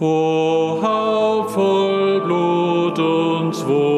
O 0.00 0.78
Haupt 0.80 1.50
voll 1.50 2.20
Blut 2.20 2.98
und 3.00 3.66
Wunde, 3.66 3.97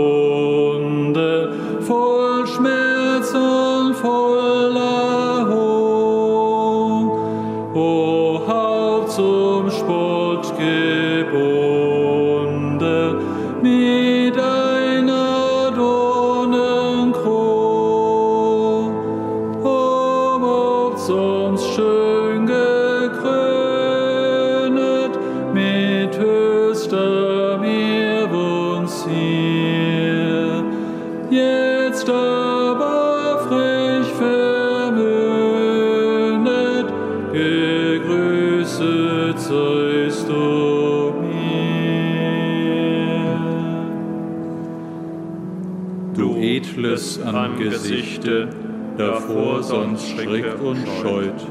edles 47.70 47.84
Angesichte, 47.84 48.48
davor 48.96 49.62
sonst 49.62 50.08
schreckt 50.08 50.60
und 50.60 50.78
scheut, 51.00 51.46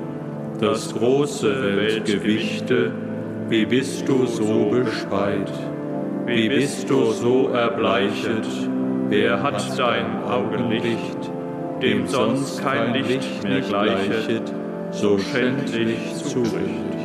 das 0.59 0.93
große 0.93 1.77
Weltgewichte, 1.77 2.91
wie 3.49 3.65
bist 3.65 4.07
du 4.07 4.25
so 4.25 4.69
bespeit, 4.69 5.51
wie 6.25 6.49
bist 6.49 6.89
du 6.89 7.11
so 7.11 7.49
erbleichet, 7.49 8.45
wer 9.09 9.41
hat 9.41 9.79
dein 9.79 10.23
Augenlicht, 10.23 11.31
dem 11.81 12.07
sonst 12.07 12.61
kein 12.61 12.93
Licht 12.93 13.43
mehr 13.43 13.61
gleichet, 13.61 14.53
so 14.91 15.17
schändlich 15.17 16.15
zurichtet. 16.15 16.98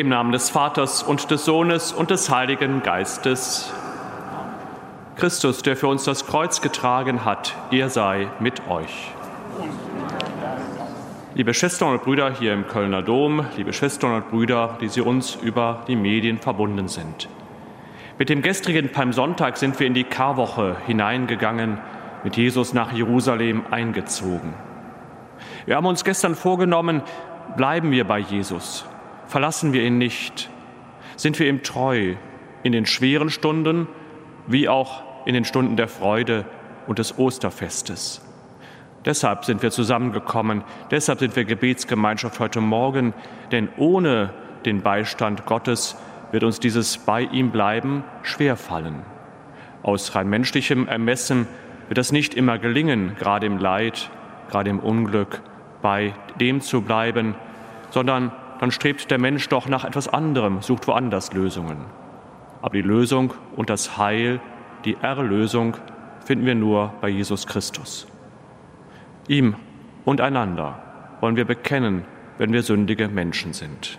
Im 0.00 0.08
Namen 0.08 0.32
des 0.32 0.48
Vaters 0.48 1.02
und 1.02 1.30
des 1.30 1.44
Sohnes 1.44 1.92
und 1.92 2.08
des 2.08 2.30
Heiligen 2.30 2.82
Geistes. 2.82 3.70
Christus, 5.16 5.60
der 5.60 5.76
für 5.76 5.88
uns 5.88 6.04
das 6.04 6.26
Kreuz 6.26 6.62
getragen 6.62 7.26
hat, 7.26 7.54
er 7.70 7.90
sei 7.90 8.28
mit 8.40 8.66
euch. 8.70 9.12
Liebe 11.34 11.52
Schwestern 11.52 11.90
und 11.92 12.02
Brüder 12.02 12.32
hier 12.32 12.54
im 12.54 12.66
Kölner 12.66 13.02
Dom, 13.02 13.44
liebe 13.58 13.74
Schwestern 13.74 14.14
und 14.14 14.30
Brüder, 14.30 14.78
die 14.80 14.88
Sie 14.88 15.02
uns 15.02 15.34
über 15.34 15.84
die 15.86 15.96
Medien 15.96 16.38
verbunden 16.38 16.88
sind. 16.88 17.28
Mit 18.18 18.30
dem 18.30 18.40
gestrigen 18.40 18.92
Palmsonntag 18.92 19.58
sind 19.58 19.78
wir 19.78 19.86
in 19.86 19.92
die 19.92 20.04
Karwoche 20.04 20.78
hineingegangen, 20.86 21.76
mit 22.24 22.38
Jesus 22.38 22.72
nach 22.72 22.90
Jerusalem 22.90 23.64
eingezogen. 23.70 24.54
Wir 25.66 25.76
haben 25.76 25.84
uns 25.84 26.04
gestern 26.04 26.36
vorgenommen, 26.36 27.02
bleiben 27.58 27.90
wir 27.90 28.06
bei 28.06 28.20
Jesus, 28.20 28.86
verlassen 29.30 29.72
wir 29.72 29.84
ihn 29.84 29.96
nicht, 29.96 30.50
sind 31.16 31.38
wir 31.38 31.48
ihm 31.48 31.62
treu 31.62 32.14
in 32.64 32.72
den 32.72 32.84
schweren 32.84 33.30
Stunden 33.30 33.86
wie 34.48 34.68
auch 34.68 35.02
in 35.24 35.34
den 35.34 35.44
Stunden 35.44 35.76
der 35.76 35.86
Freude 35.86 36.44
und 36.88 36.98
des 36.98 37.16
Osterfestes. 37.16 38.22
Deshalb 39.04 39.44
sind 39.44 39.62
wir 39.62 39.70
zusammengekommen, 39.70 40.64
deshalb 40.90 41.20
sind 41.20 41.36
wir 41.36 41.44
Gebetsgemeinschaft 41.44 42.40
heute 42.40 42.60
Morgen, 42.60 43.14
denn 43.52 43.68
ohne 43.76 44.34
den 44.64 44.82
Beistand 44.82 45.46
Gottes 45.46 45.96
wird 46.32 46.42
uns 46.42 46.58
dieses 46.58 46.98
bei 46.98 47.22
ihm 47.22 47.50
bleiben 47.50 48.02
schwerfallen. 48.22 49.04
Aus 49.84 50.14
rein 50.16 50.28
menschlichem 50.28 50.88
Ermessen 50.88 51.46
wird 51.88 51.98
es 51.98 52.10
nicht 52.10 52.34
immer 52.34 52.58
gelingen, 52.58 53.14
gerade 53.16 53.46
im 53.46 53.58
Leid, 53.58 54.10
gerade 54.50 54.70
im 54.70 54.80
Unglück, 54.80 55.40
bei 55.82 56.14
dem 56.40 56.60
zu 56.60 56.82
bleiben, 56.82 57.36
sondern 57.90 58.32
dann 58.60 58.70
strebt 58.70 59.10
der 59.10 59.18
Mensch 59.18 59.48
doch 59.48 59.68
nach 59.68 59.84
etwas 59.84 60.06
anderem, 60.06 60.60
sucht 60.60 60.86
woanders 60.86 61.32
Lösungen. 61.32 61.78
Aber 62.60 62.74
die 62.74 62.82
Lösung 62.82 63.32
und 63.56 63.70
das 63.70 63.96
Heil, 63.96 64.38
die 64.84 64.98
Erlösung 65.00 65.78
finden 66.26 66.44
wir 66.44 66.54
nur 66.54 66.92
bei 67.00 67.08
Jesus 67.08 67.46
Christus. 67.46 68.06
Ihm 69.28 69.56
und 70.04 70.20
einander 70.20 70.78
wollen 71.22 71.36
wir 71.36 71.46
bekennen, 71.46 72.04
wenn 72.36 72.52
wir 72.52 72.62
sündige 72.62 73.08
Menschen 73.08 73.54
sind. 73.54 73.98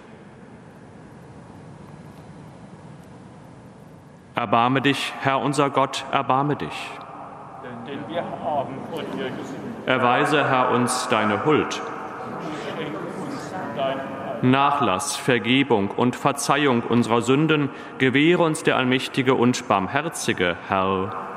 Erbarme 4.35 4.81
dich, 4.81 5.11
Herr 5.21 5.39
unser 5.39 5.71
Gott, 5.71 6.05
erbarme 6.11 6.55
dich. 6.55 6.89
Denn 7.87 7.99
wir 8.07 8.21
haben 8.21 8.75
dir 9.17 9.29
gesündigt. 9.29 9.87
Erweise, 9.87 10.47
Herr, 10.47 10.69
uns 10.69 11.07
deine 11.09 11.45
Huld, 11.45 11.81
Schenk 12.77 12.93
uns 13.23 13.53
dein 13.75 13.97
Heil. 13.97 14.30
Nachlass, 14.43 15.15
Vergebung 15.15 15.91
und 15.91 16.15
Verzeihung 16.15 16.81
unserer 16.83 17.21
Sünden 17.21 17.69
gewähre 17.97 18.43
uns 18.43 18.63
der 18.63 18.77
allmächtige 18.77 19.35
und 19.35 19.67
barmherzige 19.67 20.57
Herr. 20.67 21.30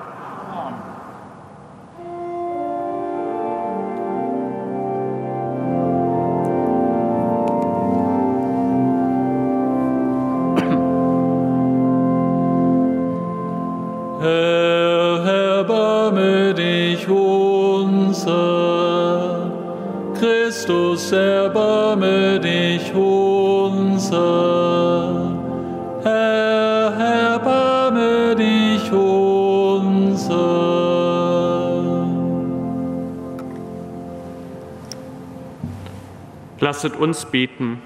Lasset 36.85 37.01
uns 37.01 37.25
beten. 37.25 37.81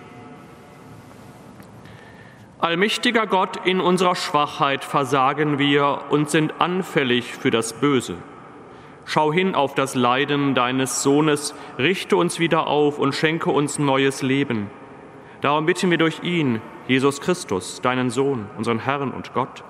Allmächtiger 2.58 3.28
Gott, 3.28 3.64
in 3.64 3.80
unserer 3.80 4.16
Schwachheit 4.16 4.82
versagen 4.82 5.60
wir 5.60 6.00
und 6.10 6.28
sind 6.30 6.60
anfällig 6.60 7.32
für 7.32 7.52
das 7.52 7.74
Böse. 7.74 8.16
Schau 9.04 9.32
hin 9.32 9.54
auf 9.54 9.74
das 9.74 9.94
Leiden 9.94 10.56
deines 10.56 11.04
Sohnes, 11.04 11.54
richte 11.78 12.16
uns 12.16 12.40
wieder 12.40 12.66
auf 12.66 12.98
und 12.98 13.14
schenke 13.14 13.50
uns 13.50 13.78
neues 13.78 14.22
Leben. 14.22 14.68
Darum 15.42 15.66
bitten 15.66 15.92
wir 15.92 15.98
durch 15.98 16.24
ihn, 16.24 16.60
Jesus 16.88 17.20
Christus, 17.20 17.80
deinen 17.80 18.10
Sohn, 18.10 18.46
unseren 18.56 18.80
Herrn 18.80 19.12
und 19.12 19.32
Gott, 19.32 19.62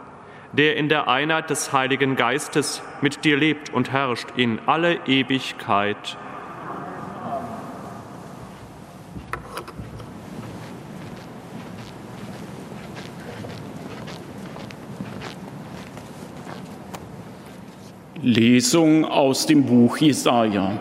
der 0.54 0.76
in 0.78 0.88
der 0.88 1.06
Einheit 1.06 1.50
des 1.50 1.74
Heiligen 1.74 2.16
Geistes 2.16 2.82
mit 3.02 3.26
dir 3.26 3.36
lebt 3.36 3.74
und 3.74 3.92
herrscht 3.92 4.28
in 4.36 4.58
alle 4.64 5.06
Ewigkeit. 5.06 6.16
Lesung 18.28 19.06
aus 19.06 19.46
dem 19.46 19.64
Buch 19.64 19.96
Jesaja. 19.96 20.78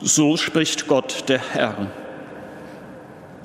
So 0.00 0.36
spricht 0.36 0.88
Gott, 0.88 1.28
der 1.28 1.38
Herr. 1.52 1.86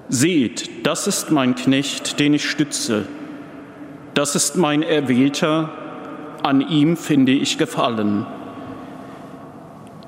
Seht, 0.10 0.88
das 0.88 1.06
ist 1.06 1.30
mein 1.30 1.54
Knecht, 1.54 2.20
den 2.20 2.34
ich 2.34 2.50
stütze. 2.50 3.06
Das 4.16 4.34
ist 4.34 4.56
mein 4.56 4.82
Erwählter, 4.82 5.70
an 6.42 6.62
ihm 6.62 6.98
finde 6.98 7.34
ich 7.34 7.60
Gefallen. 7.60 8.26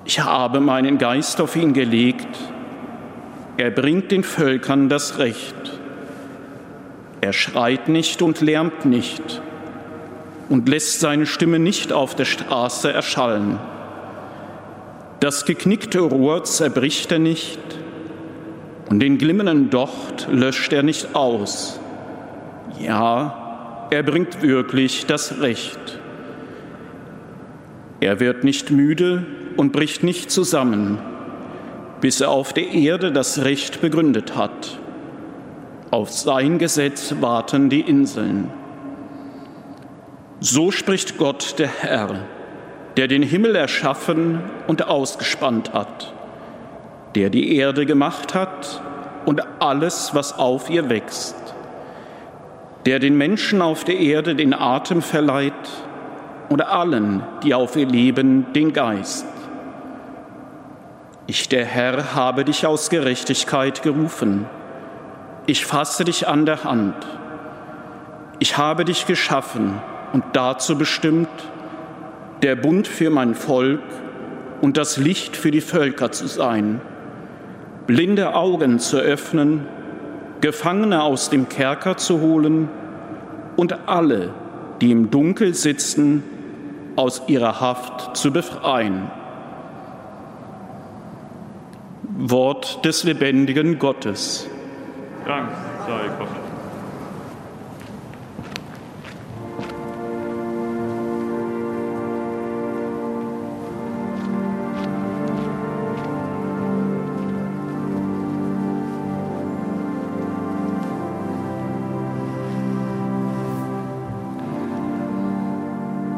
Ich 0.03 0.19
habe 0.21 0.59
meinen 0.61 0.97
Geist 0.97 1.39
auf 1.39 1.55
ihn 1.55 1.73
gelegt. 1.73 2.39
Er 3.57 3.69
bringt 3.69 4.09
den 4.09 4.23
Völkern 4.23 4.89
das 4.89 5.19
Recht. 5.19 5.79
Er 7.21 7.33
schreit 7.33 7.87
nicht 7.87 8.23
und 8.23 8.41
lärmt 8.41 8.85
nicht 8.85 9.43
und 10.49 10.69
lässt 10.69 10.99
seine 10.99 11.25
Stimme 11.25 11.59
nicht 11.59 11.91
auf 11.93 12.15
der 12.15 12.25
Straße 12.25 12.91
erschallen. 12.91 13.59
Das 15.19 15.45
geknickte 15.45 15.99
Rohr 15.99 16.43
zerbricht 16.43 17.11
er 17.11 17.19
nicht 17.19 17.59
und 18.89 18.99
den 18.99 19.17
glimmenden 19.17 19.69
Docht 19.69 20.27
löscht 20.31 20.71
er 20.73 20.83
nicht 20.83 21.15
aus. 21.15 21.79
Ja, 22.79 23.87
er 23.89 24.03
bringt 24.03 24.41
wirklich 24.41 25.05
das 25.05 25.41
Recht. 25.41 25.99
Er 27.99 28.19
wird 28.19 28.43
nicht 28.43 28.69
müde, 28.69 29.25
und 29.57 29.71
bricht 29.71 30.03
nicht 30.03 30.31
zusammen, 30.31 30.99
bis 31.99 32.21
er 32.21 32.29
auf 32.29 32.53
der 32.53 32.71
Erde 32.71 33.11
das 33.11 33.43
Recht 33.43 33.81
begründet 33.81 34.37
hat. 34.37 34.79
Auf 35.89 36.11
sein 36.11 36.59
Gesetz 36.59 37.15
warten 37.19 37.69
die 37.69 37.81
Inseln. 37.81 38.51
So 40.39 40.69
spricht 40.69 41.17
Gott 41.17 41.55
der 41.57 41.67
Herr, 41.67 42.19
der 42.95 43.07
den 43.07 43.23
Himmel 43.23 43.55
erschaffen 43.55 44.39
und 44.67 44.87
ausgespannt 44.87 45.73
hat, 45.73 46.13
der 47.15 47.31
die 47.31 47.55
Erde 47.55 47.87
gemacht 47.87 48.35
hat 48.35 48.83
und 49.25 49.41
alles, 49.59 50.13
was 50.13 50.37
auf 50.37 50.69
ihr 50.69 50.89
wächst, 50.89 51.35
der 52.85 52.99
den 52.99 53.17
Menschen 53.17 53.63
auf 53.63 53.83
der 53.83 53.97
Erde 53.97 54.35
den 54.35 54.53
Atem 54.53 55.01
verleiht 55.01 55.53
und 56.49 56.61
allen, 56.61 57.23
die 57.41 57.55
auf 57.55 57.75
ihr 57.75 57.87
leben, 57.87 58.45
den 58.53 58.73
Geist. 58.73 59.25
Ich, 61.25 61.49
der 61.49 61.65
Herr, 61.65 62.13
habe 62.13 62.45
dich 62.45 62.67
aus 62.67 62.91
Gerechtigkeit 62.91 63.81
gerufen. 63.81 64.45
Ich 65.47 65.65
fasse 65.65 66.05
dich 66.05 66.27
an 66.27 66.45
der 66.45 66.63
Hand. 66.63 66.95
Ich 68.37 68.59
habe 68.59 68.85
dich 68.85 69.07
geschaffen 69.07 69.81
und 70.13 70.23
dazu 70.33 70.77
bestimmt, 70.77 71.29
der 72.41 72.55
Bund 72.55 72.87
für 72.87 73.09
mein 73.09 73.35
Volk 73.35 73.81
und 74.61 74.77
das 74.77 74.97
Licht 74.97 75.35
für 75.35 75.51
die 75.51 75.61
Völker 75.61 76.11
zu 76.11 76.27
sein, 76.27 76.81
blinde 77.87 78.35
Augen 78.35 78.79
zu 78.79 78.97
öffnen, 78.97 79.65
Gefangene 80.41 81.01
aus 81.01 81.29
dem 81.29 81.49
Kerker 81.49 81.97
zu 81.97 82.21
holen 82.21 82.69
und 83.55 83.87
alle, 83.87 84.33
die 84.81 84.91
im 84.91 85.09
Dunkel 85.09 85.55
sitzen, 85.55 86.23
aus 86.95 87.23
ihrer 87.27 87.59
Haft 87.59 88.17
zu 88.17 88.31
befreien. 88.31 89.09
Wort 92.17 92.83
des 92.85 93.03
lebendigen 93.03 93.79
Gottes. 93.79 94.47
Dank 95.25 95.49
sei 95.87 96.09
Gott. 96.17 96.36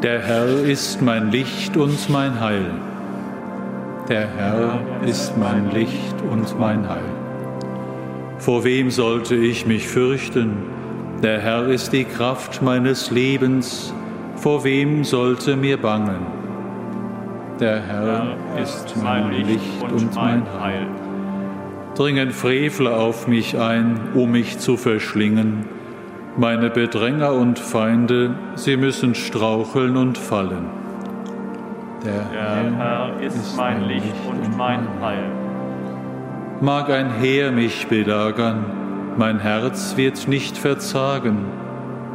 Der 0.02 0.22
Herr 0.22 0.64
ist 0.64 1.02
mein 1.02 1.30
Licht 1.30 1.76
und 1.76 2.08
mein 2.08 2.40
Heil. 2.40 2.70
Der 4.08 4.28
Herr 4.34 4.80
ist 5.06 5.36
mein 5.36 5.70
Licht 5.72 6.14
und 6.30 6.58
mein 6.58 6.88
Heil. 6.88 7.04
Vor 8.38 8.64
wem 8.64 8.90
sollte 8.90 9.34
ich 9.34 9.66
mich 9.66 9.86
fürchten? 9.86 10.54
Der 11.22 11.38
Herr 11.40 11.66
ist 11.66 11.92
die 11.92 12.04
Kraft 12.04 12.62
meines 12.62 13.10
Lebens. 13.10 13.92
Vor 14.36 14.64
wem 14.64 15.04
sollte 15.04 15.54
mir 15.54 15.76
bangen? 15.76 16.26
Der 17.60 17.82
Herr 17.82 18.38
ist 18.58 18.94
mein 19.04 19.30
Licht 19.32 19.82
und 19.92 20.14
mein 20.14 20.42
Heil. 20.58 20.86
Dringen 21.94 22.30
Frevler 22.30 22.96
auf 22.96 23.28
mich 23.28 23.58
ein, 23.58 24.00
um 24.14 24.30
mich 24.30 24.58
zu 24.60 24.78
verschlingen. 24.78 25.79
Meine 26.36 26.70
Bedränger 26.70 27.34
und 27.34 27.58
Feinde, 27.58 28.34
sie 28.54 28.76
müssen 28.76 29.14
straucheln 29.14 29.96
und 29.96 30.16
fallen. 30.16 30.66
Der 32.04 32.24
Herr 32.30 33.20
ist 33.20 33.56
mein 33.56 33.84
Licht 33.84 34.14
und 34.28 34.56
mein 34.56 34.86
Heil. 35.00 35.30
Mag 36.60 36.88
ein 36.88 37.10
Heer 37.10 37.50
mich 37.50 37.88
belagern, 37.88 38.64
mein 39.16 39.40
Herz 39.40 39.96
wird 39.96 40.28
nicht 40.28 40.56
verzagen. 40.56 41.46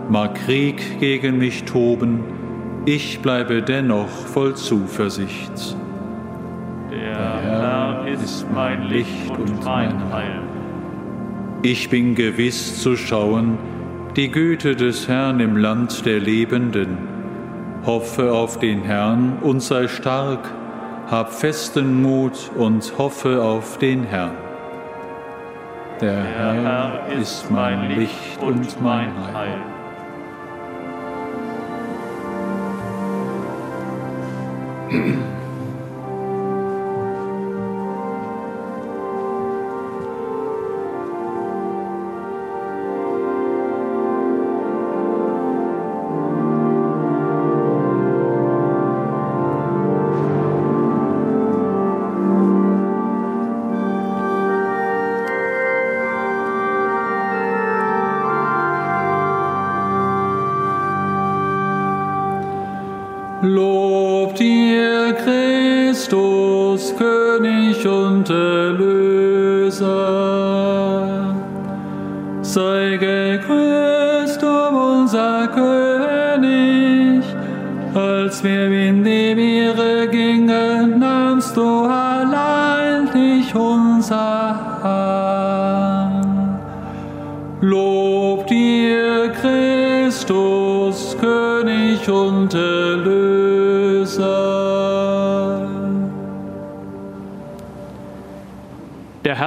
Mag 0.10 0.36
Krieg 0.36 1.00
gegen 1.00 1.38
mich 1.38 1.66
toben, 1.66 2.24
ich 2.86 3.20
bleibe 3.22 3.62
dennoch 3.62 4.08
voll 4.08 4.56
Zuversicht. 4.56 5.76
Der 6.90 7.42
Herr 7.42 8.08
ist 8.08 8.48
mein 8.54 8.84
Licht 8.84 9.30
und 9.38 9.66
mein 9.66 10.12
Heil. 10.14 10.42
Ich 11.64 11.90
bin 11.90 12.16
gewiss 12.16 12.82
zu 12.82 12.96
schauen, 12.96 13.58
die 14.16 14.32
Güte 14.32 14.78
des 14.78 15.10
Herrn 15.10 15.42
im 15.42 15.58
Land 15.58 16.06
der 16.06 16.20
Lebenden. 16.20 16.98
Hoffe 17.86 18.32
auf 18.32 18.60
den 18.60 18.82
Herrn 18.84 19.40
und 19.42 19.62
sei 19.62 19.90
stark, 19.90 20.50
hab 21.08 21.34
festen 21.34 22.02
Mut 22.02 22.50
und 22.56 22.98
hoffe 22.98 23.44
auf 23.44 23.78
den 23.78 24.04
Herrn. 24.04 24.38
Der, 26.00 26.24
Herr 26.24 27.08
ist 27.20 27.52
mein 27.52 27.92
Licht 27.98 28.42
und 28.42 28.82
mein 28.82 29.12
Heil. 29.34 29.58
Lob 34.92 35.16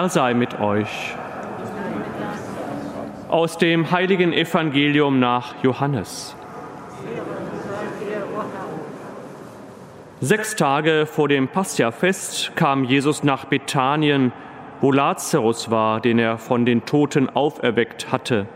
Sei 0.08 0.32
mit 0.32 0.58
euch. 0.58 1.14
Aus 3.28 3.58
dem 3.58 3.90
heiligen 3.90 4.32
Evangelium 4.32 5.20
nach 5.20 5.62
Johannes. 5.62 6.34
Sechs 10.20 10.56
Tage 10.56 11.04
vor 11.04 11.28
dem 11.28 11.48
Passiafest 11.48 12.56
kam 12.56 12.84
Jesus 12.84 13.22
nach 13.22 13.44
Bethanien, 13.44 14.32
wo 14.80 14.92
Lazarus 14.92 15.70
war, 15.70 16.00
den 16.00 16.18
er 16.18 16.38
von 16.38 16.64
den 16.64 16.86
Toten 16.86 17.28
auferweckt 17.28 18.10
hatte. 18.10 18.46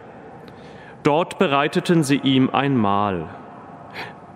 Dort 1.03 1.39
bereiteten 1.39 2.03
sie 2.03 2.17
ihm 2.17 2.49
ein 2.51 2.77
Mahl. 2.79 3.27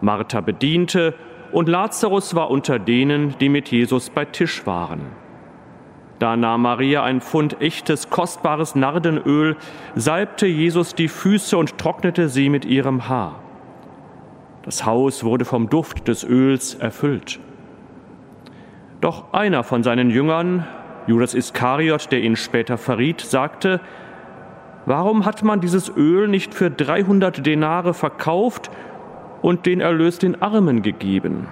Martha 0.02 0.42
bediente 0.42 1.14
und 1.50 1.68
Lazarus 1.68 2.34
war 2.34 2.50
unter 2.50 2.78
denen, 2.78 3.38
die 3.38 3.48
mit 3.48 3.70
Jesus 3.70 4.10
bei 4.10 4.26
Tisch 4.26 4.66
waren. 4.66 5.25
Da 6.18 6.36
nahm 6.36 6.62
Maria 6.62 7.02
ein 7.02 7.20
Pfund 7.20 7.60
echtes, 7.60 8.08
kostbares 8.08 8.74
Nardenöl, 8.74 9.56
salbte 9.94 10.46
Jesus 10.46 10.94
die 10.94 11.08
Füße 11.08 11.56
und 11.56 11.76
trocknete 11.78 12.28
sie 12.28 12.48
mit 12.48 12.64
ihrem 12.64 13.08
Haar. 13.08 13.40
Das 14.62 14.86
Haus 14.86 15.24
wurde 15.24 15.44
vom 15.44 15.68
Duft 15.68 16.08
des 16.08 16.24
Öls 16.24 16.74
erfüllt. 16.74 17.38
Doch 19.00 19.32
einer 19.32 19.62
von 19.62 19.82
seinen 19.82 20.10
Jüngern, 20.10 20.66
Judas 21.06 21.34
Iskariot, 21.34 22.10
der 22.10 22.22
ihn 22.22 22.34
später 22.34 22.78
verriet, 22.78 23.20
sagte, 23.20 23.80
Warum 24.86 25.24
hat 25.24 25.42
man 25.42 25.60
dieses 25.60 25.94
Öl 25.96 26.28
nicht 26.28 26.54
für 26.54 26.70
300 26.70 27.44
Denare 27.44 27.92
verkauft 27.92 28.70
und 29.42 29.66
den 29.66 29.80
Erlös 29.80 30.18
den 30.18 30.40
Armen 30.40 30.82
gegeben? 30.82 31.48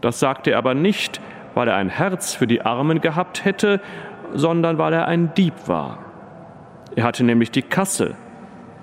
Das 0.00 0.18
sagte 0.18 0.50
er 0.50 0.58
aber 0.58 0.74
nicht, 0.74 1.20
weil 1.54 1.68
er 1.68 1.76
ein 1.76 1.88
Herz 1.88 2.34
für 2.34 2.46
die 2.46 2.62
Armen 2.62 3.00
gehabt 3.00 3.44
hätte, 3.44 3.80
sondern 4.34 4.78
weil 4.78 4.92
er 4.92 5.06
ein 5.08 5.34
Dieb 5.34 5.54
war. 5.66 5.98
Er 6.96 7.04
hatte 7.04 7.24
nämlich 7.24 7.50
die 7.50 7.62
Kasse 7.62 8.14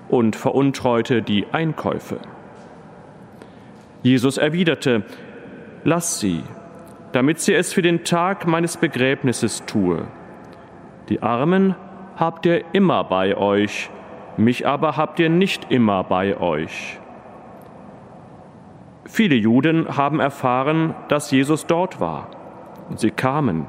und 0.08 0.36
veruntreute 0.36 1.22
die 1.22 1.46
Einkäufe. 1.52 2.18
Jesus 4.02 4.38
erwiderte, 4.38 5.04
Lass 5.82 6.20
sie, 6.20 6.42
damit 7.12 7.40
sie 7.40 7.54
es 7.54 7.72
für 7.72 7.82
den 7.82 8.04
Tag 8.04 8.46
meines 8.46 8.76
Begräbnisses 8.76 9.64
tue. 9.64 10.06
Die 11.08 11.22
Armen 11.22 11.74
habt 12.16 12.44
ihr 12.44 12.64
immer 12.72 13.02
bei 13.04 13.36
euch, 13.36 13.88
mich 14.36 14.66
aber 14.66 14.96
habt 14.96 15.18
ihr 15.20 15.30
nicht 15.30 15.70
immer 15.70 16.04
bei 16.04 16.38
euch. 16.38 16.98
Viele 19.06 19.34
Juden 19.34 19.96
haben 19.96 20.20
erfahren, 20.20 20.94
dass 21.08 21.30
Jesus 21.30 21.66
dort 21.66 21.98
war. 21.98 22.28
Sie 22.96 23.10
kamen, 23.10 23.66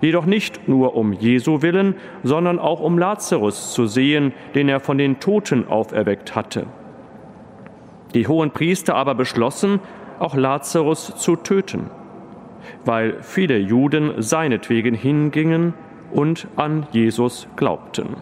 jedoch 0.00 0.26
nicht 0.26 0.68
nur 0.68 0.94
um 0.96 1.12
Jesu 1.12 1.62
willen, 1.62 1.94
sondern 2.22 2.58
auch 2.58 2.80
um 2.80 2.98
Lazarus 2.98 3.72
zu 3.72 3.86
sehen, 3.86 4.32
den 4.54 4.68
er 4.68 4.80
von 4.80 4.98
den 4.98 5.20
Toten 5.20 5.68
auferweckt 5.68 6.34
hatte. 6.34 6.66
Die 8.14 8.28
hohen 8.28 8.50
Priester 8.50 8.94
aber 8.94 9.14
beschlossen, 9.14 9.80
auch 10.18 10.34
Lazarus 10.34 11.14
zu 11.16 11.36
töten, 11.36 11.90
weil 12.84 13.22
viele 13.22 13.58
Juden 13.58 14.22
seinetwegen 14.22 14.94
hingingen 14.94 15.74
und 16.12 16.48
an 16.56 16.86
Jesus 16.92 17.48
glaubten. 17.56 18.16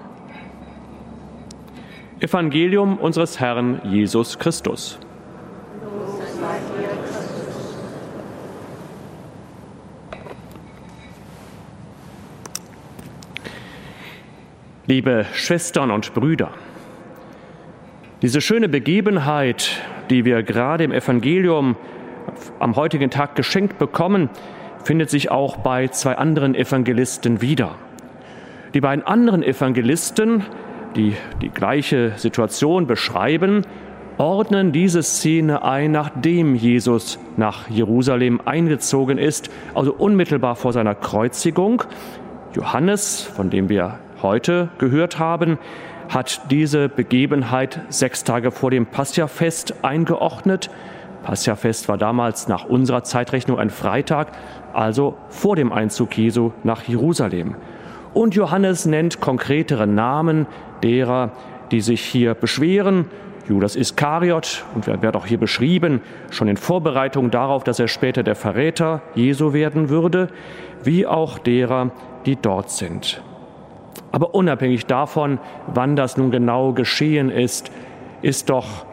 Evangelium 2.21 2.97
unseres 2.97 3.39
Herrn 3.39 3.81
Jesus 3.85 4.39
Christus. 4.39 4.99
Liebe 14.87 15.25
Schwestern 15.33 15.91
und 15.91 16.13
Brüder, 16.13 16.51
diese 18.21 18.43
schöne 18.43 18.69
Begebenheit, 18.69 19.81
die 20.11 20.27
wir 20.27 20.43
gerade 20.43 20.85
im 20.85 20.93
Evangelium 20.93 21.77
am 22.59 22.77
heutigen 22.77 23.09
Tag 23.09 23.35
geschenkt 23.35 23.79
bekommen, 23.79 24.29
findet 24.83 25.09
sich 25.09 25.31
auch 25.31 25.57
bei 25.57 25.89
zwei 25.89 26.19
anderen 26.19 26.55
Evangelisten 26.55 27.41
wieder. 27.41 27.77
Die 28.75 28.83
beiden 28.83 29.07
anderen 29.07 29.43
Evangelisten, 29.43 30.43
die 30.97 31.17
die 31.41 31.49
gleiche 31.49 32.13
Situation 32.17 32.87
beschreiben, 32.87 33.63
ordnen 34.19 34.71
diese 34.73 35.03
Szene 35.03 35.65
ein, 35.65 35.93
nachdem 35.93 36.55
Jesus 36.55 37.19
nach 37.39 37.71
Jerusalem 37.71 38.43
eingezogen 38.45 39.17
ist, 39.17 39.49
also 39.75 39.95
unmittelbar 39.95 40.57
vor 40.57 40.75
seiner 40.75 40.95
Kreuzigung. 40.95 41.85
Johannes, 42.55 43.23
von 43.23 43.49
dem 43.49 43.71
wir 43.71 43.99
heute 44.25 44.71
gehört 44.79 45.21
haben, 45.21 45.59
hat 46.09 46.51
diese 46.51 46.89
Begebenheit 46.89 47.81
sechs 47.91 48.25
Tage 48.25 48.51
vor 48.51 48.73
dem 48.73 48.87
Passiafest 48.87 49.85
eingeordnet. 49.85 50.71
Passiafest 51.23 51.89
war 51.89 51.99
damals 51.99 52.49
nach 52.49 52.65
unserer 52.65 53.05
Zeitrechnung 53.05 53.59
ein 53.59 53.71
Freitag, 53.71 54.33
also 54.73 55.17
vor 55.29 55.55
dem 55.55 55.73
Einzug 55.73 56.17
Jesu 56.19 56.53
nach 56.65 56.83
Jerusalem. 56.83 57.55
Und 58.13 58.35
Johannes 58.35 58.87
nennt 58.87 59.21
konkretere 59.21 59.87
Namen 59.87 60.47
derer, 60.83 61.33
die 61.71 61.81
sich 61.81 62.01
hier 62.01 62.35
beschweren. 62.35 63.07
Judas 63.49 63.77
Iskariot, 63.77 64.65
und 64.75 64.87
wer 64.87 65.03
wird 65.03 65.17
auch 65.17 65.27
hier 65.27 65.39
beschrieben, 65.39 66.01
schon 66.31 66.49
in 66.49 66.57
Vorbereitung 66.57 67.31
darauf, 67.31 67.63
dass 67.63 67.79
er 67.79 67.89
später 67.89 68.23
der 68.23 68.37
Verräter 68.37 69.03
Jesu 69.15 69.53
werden 69.53 69.91
würde, 69.91 70.29
wie 70.83 71.07
auch 71.07 71.39
derer, 71.39 71.91
die 72.25 72.37
dort 72.37 72.71
sind. 72.71 73.23
Aber 74.15 74.33
unabhängig 74.33 74.87
davon, 74.87 75.41
wann 75.67 75.97
das 75.97 76.17
nun 76.17 76.31
genau 76.31 76.73
geschehen 76.73 77.31
ist, 77.31 77.73
ist 78.23 78.49
doch 78.49 78.87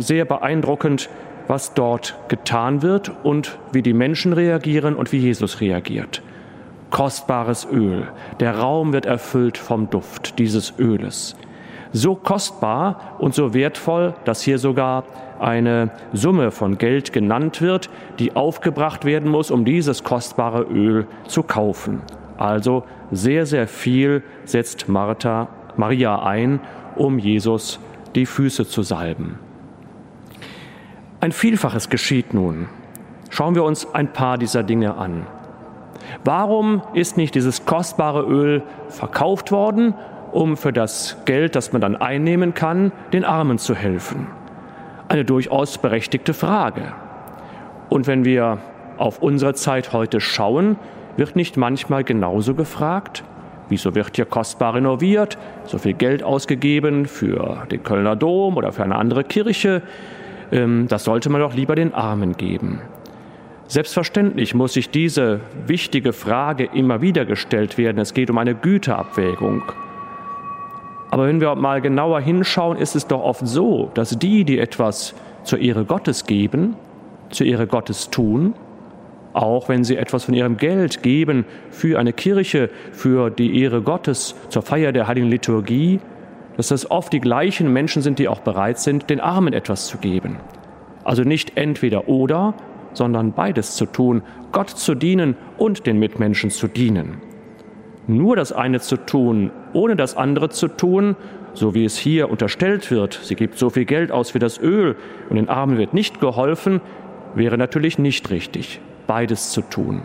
sehr 0.00 0.26
beeindruckend, 0.26 1.08
was 1.48 1.72
dort 1.72 2.18
getan 2.28 2.82
wird 2.82 3.10
und 3.22 3.58
wie 3.72 3.80
die 3.80 3.94
Menschen 3.94 4.34
reagieren 4.34 4.96
und 4.96 5.12
wie 5.12 5.16
Jesus 5.16 5.62
reagiert. 5.62 6.20
Kostbares 6.90 7.66
Öl. 7.72 8.08
Der 8.40 8.58
Raum 8.58 8.92
wird 8.92 9.06
erfüllt 9.06 9.56
vom 9.56 9.88
Duft 9.88 10.38
dieses 10.38 10.74
Öles. 10.78 11.36
So 11.92 12.14
kostbar 12.14 13.16
und 13.18 13.34
so 13.34 13.54
wertvoll, 13.54 14.12
dass 14.26 14.42
hier 14.42 14.58
sogar 14.58 15.04
eine 15.38 15.90
Summe 16.12 16.50
von 16.50 16.76
Geld 16.76 17.14
genannt 17.14 17.62
wird, 17.62 17.88
die 18.18 18.36
aufgebracht 18.36 19.06
werden 19.06 19.30
muss, 19.30 19.50
um 19.50 19.64
dieses 19.64 20.04
kostbare 20.04 20.64
Öl 20.64 21.06
zu 21.26 21.44
kaufen. 21.44 22.02
Also 22.40 22.84
sehr, 23.10 23.44
sehr 23.44 23.68
viel 23.68 24.22
setzt 24.44 24.88
Martha, 24.88 25.48
Maria 25.76 26.22
ein, 26.22 26.60
um 26.96 27.18
Jesus 27.18 27.78
die 28.14 28.24
Füße 28.24 28.66
zu 28.66 28.82
salben. 28.82 29.38
Ein 31.20 31.32
Vielfaches 31.32 31.90
geschieht 31.90 32.32
nun. 32.32 32.70
Schauen 33.28 33.54
wir 33.54 33.62
uns 33.62 33.92
ein 33.94 34.14
paar 34.14 34.38
dieser 34.38 34.62
Dinge 34.62 34.96
an. 34.96 35.26
Warum 36.24 36.80
ist 36.94 37.18
nicht 37.18 37.34
dieses 37.34 37.66
kostbare 37.66 38.22
Öl 38.22 38.62
verkauft 38.88 39.52
worden, 39.52 39.92
um 40.32 40.56
für 40.56 40.72
das 40.72 41.18
Geld, 41.26 41.54
das 41.54 41.72
man 41.72 41.82
dann 41.82 41.94
einnehmen 41.94 42.54
kann, 42.54 42.90
den 43.12 43.26
Armen 43.26 43.58
zu 43.58 43.74
helfen? 43.74 44.28
Eine 45.08 45.26
durchaus 45.26 45.76
berechtigte 45.76 46.32
Frage. 46.32 46.94
Und 47.90 48.06
wenn 48.06 48.24
wir 48.24 48.60
auf 48.96 49.20
unsere 49.20 49.52
Zeit 49.52 49.92
heute 49.92 50.22
schauen, 50.22 50.78
wird 51.16 51.36
nicht 51.36 51.56
manchmal 51.56 52.04
genauso 52.04 52.54
gefragt? 52.54 53.24
Wieso 53.68 53.94
wird 53.94 54.16
hier 54.16 54.24
kostbar 54.24 54.74
renoviert, 54.74 55.38
so 55.64 55.78
viel 55.78 55.94
Geld 55.94 56.22
ausgegeben 56.22 57.06
für 57.06 57.66
den 57.70 57.82
Kölner 57.82 58.16
Dom 58.16 58.56
oder 58.56 58.72
für 58.72 58.82
eine 58.82 58.96
andere 58.96 59.22
Kirche? 59.22 59.82
Ähm, 60.50 60.86
das 60.88 61.04
sollte 61.04 61.30
man 61.30 61.40
doch 61.40 61.54
lieber 61.54 61.76
den 61.76 61.94
Armen 61.94 62.36
geben. 62.36 62.80
Selbstverständlich 63.68 64.54
muss 64.54 64.72
sich 64.72 64.90
diese 64.90 65.40
wichtige 65.68 66.12
Frage 66.12 66.64
immer 66.64 67.00
wieder 67.02 67.24
gestellt 67.24 67.78
werden. 67.78 67.98
Es 67.98 68.14
geht 68.14 68.28
um 68.28 68.38
eine 68.38 68.56
Güterabwägung. 68.56 69.62
Aber 71.12 71.28
wenn 71.28 71.40
wir 71.40 71.54
mal 71.54 71.80
genauer 71.80 72.20
hinschauen, 72.20 72.76
ist 72.76 72.96
es 72.96 73.06
doch 73.06 73.22
oft 73.22 73.46
so, 73.46 73.92
dass 73.94 74.18
die, 74.18 74.44
die 74.44 74.58
etwas 74.58 75.14
zur 75.44 75.60
Ehre 75.60 75.84
Gottes 75.84 76.26
geben, 76.26 76.74
zur 77.30 77.46
Ehre 77.46 77.68
Gottes 77.68 78.10
tun, 78.10 78.54
auch 79.32 79.68
wenn 79.68 79.84
sie 79.84 79.96
etwas 79.96 80.24
von 80.24 80.34
ihrem 80.34 80.56
Geld 80.56 81.02
geben 81.02 81.44
für 81.70 81.98
eine 81.98 82.12
Kirche, 82.12 82.70
für 82.92 83.30
die 83.30 83.60
Ehre 83.60 83.82
Gottes, 83.82 84.34
zur 84.48 84.62
Feier 84.62 84.92
der 84.92 85.06
heiligen 85.06 85.28
Liturgie, 85.28 86.00
dass 86.56 86.68
das 86.68 86.90
oft 86.90 87.12
die 87.12 87.20
gleichen 87.20 87.72
Menschen 87.72 88.02
sind, 88.02 88.18
die 88.18 88.28
auch 88.28 88.40
bereit 88.40 88.78
sind, 88.78 89.08
den 89.08 89.20
Armen 89.20 89.52
etwas 89.52 89.86
zu 89.86 89.98
geben. 89.98 90.38
Also 91.04 91.22
nicht 91.22 91.56
entweder 91.56 92.08
oder, 92.08 92.54
sondern 92.92 93.32
beides 93.32 93.76
zu 93.76 93.86
tun, 93.86 94.22
Gott 94.52 94.70
zu 94.70 94.94
dienen 94.94 95.36
und 95.58 95.86
den 95.86 95.98
Mitmenschen 95.98 96.50
zu 96.50 96.66
dienen. 96.66 97.22
Nur 98.06 98.34
das 98.34 98.52
eine 98.52 98.80
zu 98.80 98.96
tun, 98.96 99.52
ohne 99.72 99.94
das 99.94 100.16
andere 100.16 100.48
zu 100.48 100.66
tun, 100.66 101.14
so 101.54 101.74
wie 101.74 101.84
es 101.84 101.96
hier 101.96 102.30
unterstellt 102.30 102.90
wird, 102.90 103.20
sie 103.22 103.36
gibt 103.36 103.58
so 103.58 103.70
viel 103.70 103.84
Geld 103.84 104.10
aus 104.10 104.34
wie 104.34 104.38
das 104.38 104.60
Öl 104.60 104.96
und 105.28 105.36
den 105.36 105.48
Armen 105.48 105.78
wird 105.78 105.94
nicht 105.94 106.20
geholfen, 106.20 106.80
wäre 107.34 107.56
natürlich 107.56 107.98
nicht 107.98 108.30
richtig 108.30 108.80
beides 109.10 109.50
zu 109.50 109.62
tun. 109.62 110.02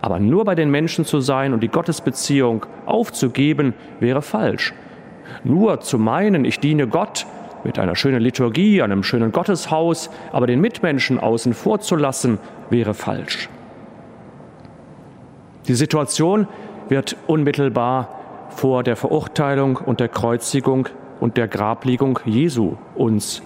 Aber 0.00 0.18
nur 0.18 0.46
bei 0.46 0.54
den 0.54 0.70
Menschen 0.70 1.04
zu 1.04 1.20
sein 1.20 1.52
und 1.52 1.60
die 1.62 1.68
Gottesbeziehung 1.68 2.64
aufzugeben, 2.86 3.74
wäre 4.00 4.22
falsch. 4.22 4.72
Nur 5.44 5.80
zu 5.80 5.98
meinen, 5.98 6.46
ich 6.46 6.58
diene 6.58 6.86
Gott 6.86 7.26
mit 7.62 7.78
einer 7.78 7.94
schönen 7.94 8.22
Liturgie, 8.22 8.80
einem 8.80 9.02
schönen 9.02 9.32
Gotteshaus, 9.32 10.08
aber 10.32 10.46
den 10.46 10.62
Mitmenschen 10.62 11.20
außen 11.20 11.52
vor 11.52 11.80
zu 11.80 11.94
lassen, 11.94 12.38
wäre 12.70 12.94
falsch. 12.94 13.50
Die 15.66 15.74
Situation 15.74 16.48
wird 16.88 17.16
unmittelbar 17.26 18.08
vor 18.48 18.82
der 18.82 18.96
Verurteilung 18.96 19.76
und 19.76 20.00
der 20.00 20.08
Kreuzigung 20.08 20.88
und 21.20 21.36
der 21.36 21.48
Grabliegung 21.48 22.18
Jesu 22.24 22.76
uns 22.94 23.42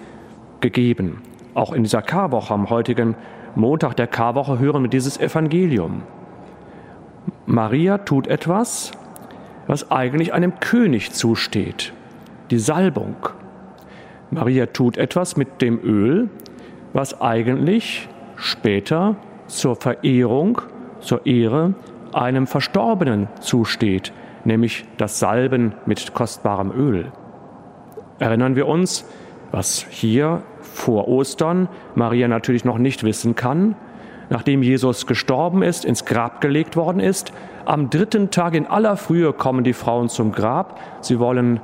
gegeben. 0.61 1.23
Auch 1.55 1.73
in 1.73 1.83
dieser 1.83 2.03
Karwoche 2.03 2.55
am 2.55 2.71
heutigen 2.71 3.17
Montag 3.55 3.97
der 3.97 4.07
Karwoche 4.07 4.59
hören 4.59 4.83
wir 4.83 4.89
dieses 4.89 5.21
Evangelium. 5.21 6.03
Maria 7.47 7.99
tut 7.99 8.27
etwas, 8.27 8.93
was 9.67 9.91
eigentlich 9.91 10.33
einem 10.33 10.59
König 10.59 11.13
zusteht, 11.13 11.93
die 12.51 12.59
Salbung. 12.59 13.17
Maria 14.31 14.67
tut 14.67 14.97
etwas 14.97 15.37
mit 15.37 15.61
dem 15.61 15.79
Öl, 15.83 16.31
was 16.95 17.21
eigentlich 17.21 18.09
später 18.37 19.17
zur 19.47 19.77
Verehrung, 19.77 20.63
zur 21.01 21.27
Ehre 21.27 21.75
einem 22.13 22.47
Verstorbenen 22.47 23.29
zusteht, 23.41 24.13
nämlich 24.45 24.87
das 24.97 25.19
Salben 25.19 25.75
mit 25.85 26.15
kostbarem 26.15 26.71
Öl. 26.71 27.13
Erinnern 28.19 28.57
wir 28.57 28.67
uns, 28.67 29.05
was 29.51 29.87
hier 29.91 30.43
vor 30.73 31.09
Ostern 31.09 31.69
Maria 31.95 32.29
natürlich 32.29 32.65
noch 32.65 32.79
nicht 32.79 33.05
wissen 33.05 33.35
kann, 33.35 33.77
nachdem 34.31 34.63
Jesus 34.63 35.07
gestorben 35.07 35.63
ist, 35.63 35.85
ins 35.85 36.05
Grab 36.05 36.41
gelegt 36.41 36.77
worden 36.77 37.01
ist. 37.01 37.33
Am 37.65 37.91
dritten 37.91 38.31
Tag 38.31 38.55
in 38.55 38.67
aller 38.67 38.97
Frühe 38.97 39.33
kommen 39.33 39.65
die 39.65 39.75
Frauen 39.75 40.09
zum 40.09 40.33
Grab. 40.33 40.81
Sie 41.01 41.19
wollen 41.19 41.61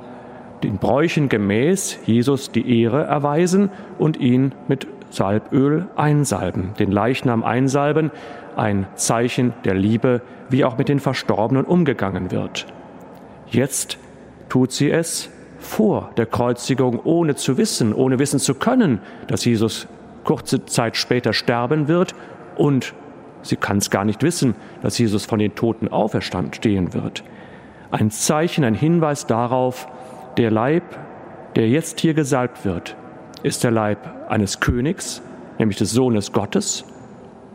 den 0.63 0.77
Bräuchen 0.77 1.29
gemäß 1.29 1.99
Jesus 2.05 2.51
die 2.51 2.81
Ehre 2.81 3.03
erweisen 3.03 3.71
und 3.97 4.17
ihn 4.17 4.53
mit 4.67 4.87
Salböl 5.09 5.87
einsalben, 5.95 6.73
den 6.77 6.91
Leichnam 6.91 7.43
einsalben, 7.43 8.11
ein 8.55 8.85
Zeichen 8.95 9.53
der 9.63 9.73
Liebe, 9.73 10.21
wie 10.49 10.65
auch 10.65 10.77
mit 10.77 10.89
den 10.89 10.99
Verstorbenen 10.99 11.65
umgegangen 11.65 12.31
wird. 12.31 12.67
Jetzt 13.47 13.97
tut 14.49 14.71
sie 14.71 14.91
es 14.91 15.31
vor 15.59 16.11
der 16.17 16.25
Kreuzigung, 16.25 16.99
ohne 17.03 17.35
zu 17.35 17.57
wissen, 17.57 17.93
ohne 17.93 18.19
wissen 18.19 18.39
zu 18.39 18.55
können, 18.55 18.99
dass 19.27 19.45
Jesus 19.45 19.87
kurze 20.23 20.65
Zeit 20.65 20.97
später 20.97 21.33
sterben 21.33 21.87
wird 21.87 22.15
und 22.55 22.93
sie 23.41 23.55
kann 23.55 23.77
es 23.77 23.89
gar 23.89 24.05
nicht 24.05 24.23
wissen, 24.23 24.55
dass 24.81 24.97
Jesus 24.97 25.25
von 25.25 25.39
den 25.39 25.55
Toten 25.55 25.87
auferstand 25.87 26.55
stehen 26.55 26.93
wird. 26.93 27.23
Ein 27.91 28.11
Zeichen, 28.11 28.63
ein 28.63 28.75
Hinweis 28.75 29.25
darauf, 29.25 29.87
der 30.37 30.51
Leib, 30.51 30.83
der 31.55 31.67
jetzt 31.67 31.99
hier 31.99 32.13
gesalbt 32.13 32.65
wird, 32.65 32.95
ist 33.43 33.63
der 33.63 33.71
Leib 33.71 34.29
eines 34.29 34.59
Königs, 34.59 35.21
nämlich 35.57 35.77
des 35.77 35.91
Sohnes 35.91 36.31
Gottes, 36.31 36.85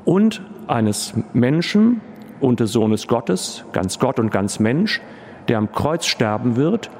und 0.04 0.42
eines 0.66 1.14
Menschen 1.32 2.00
und 2.40 2.60
des 2.60 2.72
Sohnes 2.72 3.06
Gottes, 3.06 3.64
ganz 3.72 3.98
Gott 3.98 4.18
und 4.18 4.30
ganz 4.30 4.58
Mensch, 4.58 5.00
der 5.48 5.58
am 5.58 5.72
Kreuz 5.72 6.06
sterben 6.06 6.56
wird, 6.56 6.90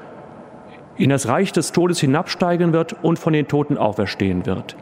in 0.97 1.09
das 1.09 1.27
Reich 1.27 1.51
des 1.51 1.71
Todes 1.71 1.99
hinabsteigen 1.99 2.73
wird 2.73 3.03
und 3.03 3.19
von 3.19 3.33
den 3.33 3.47
Toten 3.47 3.77
auferstehen 3.77 4.45
wird. 4.45 4.75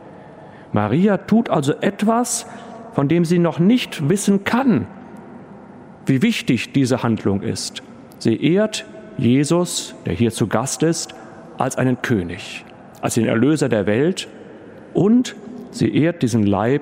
Maria 0.71 1.17
tut 1.17 1.49
also 1.49 1.73
etwas, 1.81 2.45
von 2.93 3.07
dem 3.07 3.25
sie 3.25 3.39
noch 3.39 3.59
nicht 3.59 4.09
wissen 4.09 4.43
kann, 4.43 4.87
wie 6.05 6.21
wichtig 6.21 6.73
diese 6.73 7.03
Handlung 7.03 7.41
ist. 7.41 7.83
Sie 8.19 8.43
ehrt 8.53 8.85
Jesus, 9.17 9.95
der 10.05 10.13
hier 10.13 10.31
zu 10.31 10.47
Gast 10.47 10.83
ist, 10.83 11.15
als 11.57 11.77
einen 11.77 12.01
König, 12.01 12.65
als 13.01 13.15
den 13.15 13.25
Erlöser 13.25 13.69
der 13.69 13.85
Welt 13.85 14.27
und 14.93 15.35
sie 15.71 15.95
ehrt 15.95 16.21
diesen 16.21 16.45
Leib, 16.45 16.81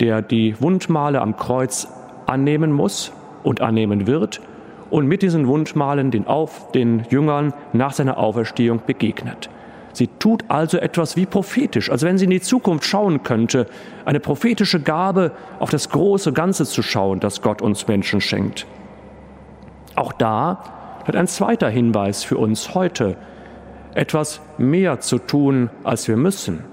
der 0.00 0.22
die 0.22 0.60
Wundmale 0.60 1.20
am 1.20 1.36
Kreuz 1.36 1.88
annehmen 2.26 2.72
muss 2.72 3.12
und 3.42 3.60
annehmen 3.60 4.06
wird 4.06 4.40
und 4.90 5.06
mit 5.06 5.22
diesen 5.22 5.46
Wundmalen 5.46 6.10
den, 6.10 6.26
Auf, 6.26 6.72
den 6.72 7.04
Jüngern 7.10 7.54
nach 7.72 7.92
seiner 7.92 8.18
Auferstehung 8.18 8.82
begegnet. 8.86 9.48
Sie 9.92 10.08
tut 10.18 10.44
also 10.48 10.78
etwas 10.78 11.16
wie 11.16 11.26
prophetisch, 11.26 11.90
als 11.90 12.02
wenn 12.02 12.16
sie 12.16 12.24
in 12.24 12.30
die 12.30 12.40
Zukunft 12.40 12.84
schauen 12.84 13.22
könnte, 13.22 13.66
eine 14.04 14.20
prophetische 14.20 14.80
Gabe, 14.80 15.32
auf 15.58 15.70
das 15.70 15.90
große 15.90 16.32
Ganze 16.32 16.64
zu 16.64 16.82
schauen, 16.82 17.20
das 17.20 17.42
Gott 17.42 17.60
uns 17.60 17.88
Menschen 17.88 18.20
schenkt. 18.20 18.66
Auch 19.96 20.12
da 20.12 20.62
hat 21.04 21.16
ein 21.16 21.26
zweiter 21.26 21.68
Hinweis 21.68 22.22
für 22.22 22.36
uns 22.36 22.74
heute, 22.74 23.16
etwas 23.94 24.40
mehr 24.58 25.00
zu 25.00 25.18
tun, 25.18 25.70
als 25.82 26.06
wir 26.06 26.16
müssen. 26.16 26.64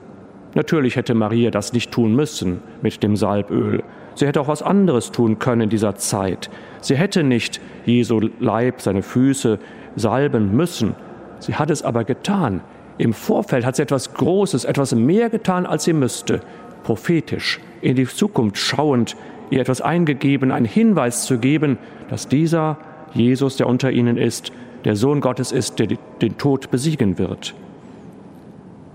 Natürlich 0.53 0.95
hätte 0.95 1.13
Maria 1.13 1.51
das 1.51 1.73
nicht 1.73 1.91
tun 1.91 2.15
müssen 2.15 2.61
mit 2.81 3.01
dem 3.03 3.15
Salböl. 3.15 3.83
Sie 4.17 4.25
hätte 4.25 4.41
auch 4.41 4.47
was 4.47 4.63
anderes 4.63 5.11
tun 5.11 5.37
können 5.37 5.61
in 5.61 5.69
dieser 5.69 5.95
Zeit. 5.95 6.49
Sie 6.81 6.95
hätte 6.95 7.23
nicht 7.23 7.61
Jesu 7.85 8.19
Leib, 8.39 8.81
seine 8.81 9.03
Füße 9.03 9.59
salben 9.95 10.55
müssen. 10.55 10.95
Sie 11.37 11.53
hat 11.53 11.69
es 11.69 11.83
aber 11.83 12.03
getan. 12.03 12.61
Im 12.97 13.13
Vorfeld 13.13 13.63
hat 13.63 13.75
sie 13.75 13.83
etwas 13.83 14.15
Großes, 14.15 14.65
etwas 14.65 14.95
mehr 14.95 15.29
getan, 15.29 15.67
als 15.67 15.83
sie 15.83 15.93
müsste. 15.93 16.41
Prophetisch, 16.83 17.59
in 17.81 17.95
die 17.95 18.07
Zukunft 18.07 18.57
schauend, 18.57 19.15
ihr 19.51 19.61
etwas 19.61 19.81
eingegeben, 19.81 20.51
einen 20.51 20.65
Hinweis 20.65 21.27
zu 21.27 21.37
geben, 21.37 21.77
dass 22.09 22.27
dieser 22.27 22.79
Jesus, 23.13 23.57
der 23.57 23.67
unter 23.67 23.91
ihnen 23.91 24.17
ist, 24.17 24.51
der 24.83 24.95
Sohn 24.95 25.21
Gottes 25.21 25.51
ist, 25.51 25.77
der 25.77 25.89
den 26.21 26.39
Tod 26.39 26.71
besiegen 26.71 27.19
wird. 27.19 27.53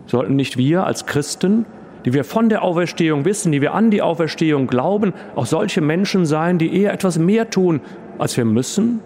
Sollten 0.07 0.35
nicht 0.35 0.57
wir 0.57 0.85
als 0.85 1.07
Christen, 1.07 1.65
die 2.05 2.13
wir 2.13 2.25
von 2.25 2.49
der 2.49 2.63
Auferstehung 2.63 3.25
wissen, 3.25 3.53
die 3.53 3.61
wir 3.61 3.75
an 3.75 3.91
die 3.91 4.03
Auferstehung 4.03 4.67
glauben, 4.67 5.13
auch 5.35 5.47
solche 5.47 5.81
Menschen 5.81 6.27
sein, 6.27 6.59
die 6.59 6.77
eher 6.77 6.93
etwas 6.93 7.19
mehr 7.19 7.51
tun, 7.51 7.81
als 8.19 8.37
wir 8.37 8.45
müssen? 8.45 9.01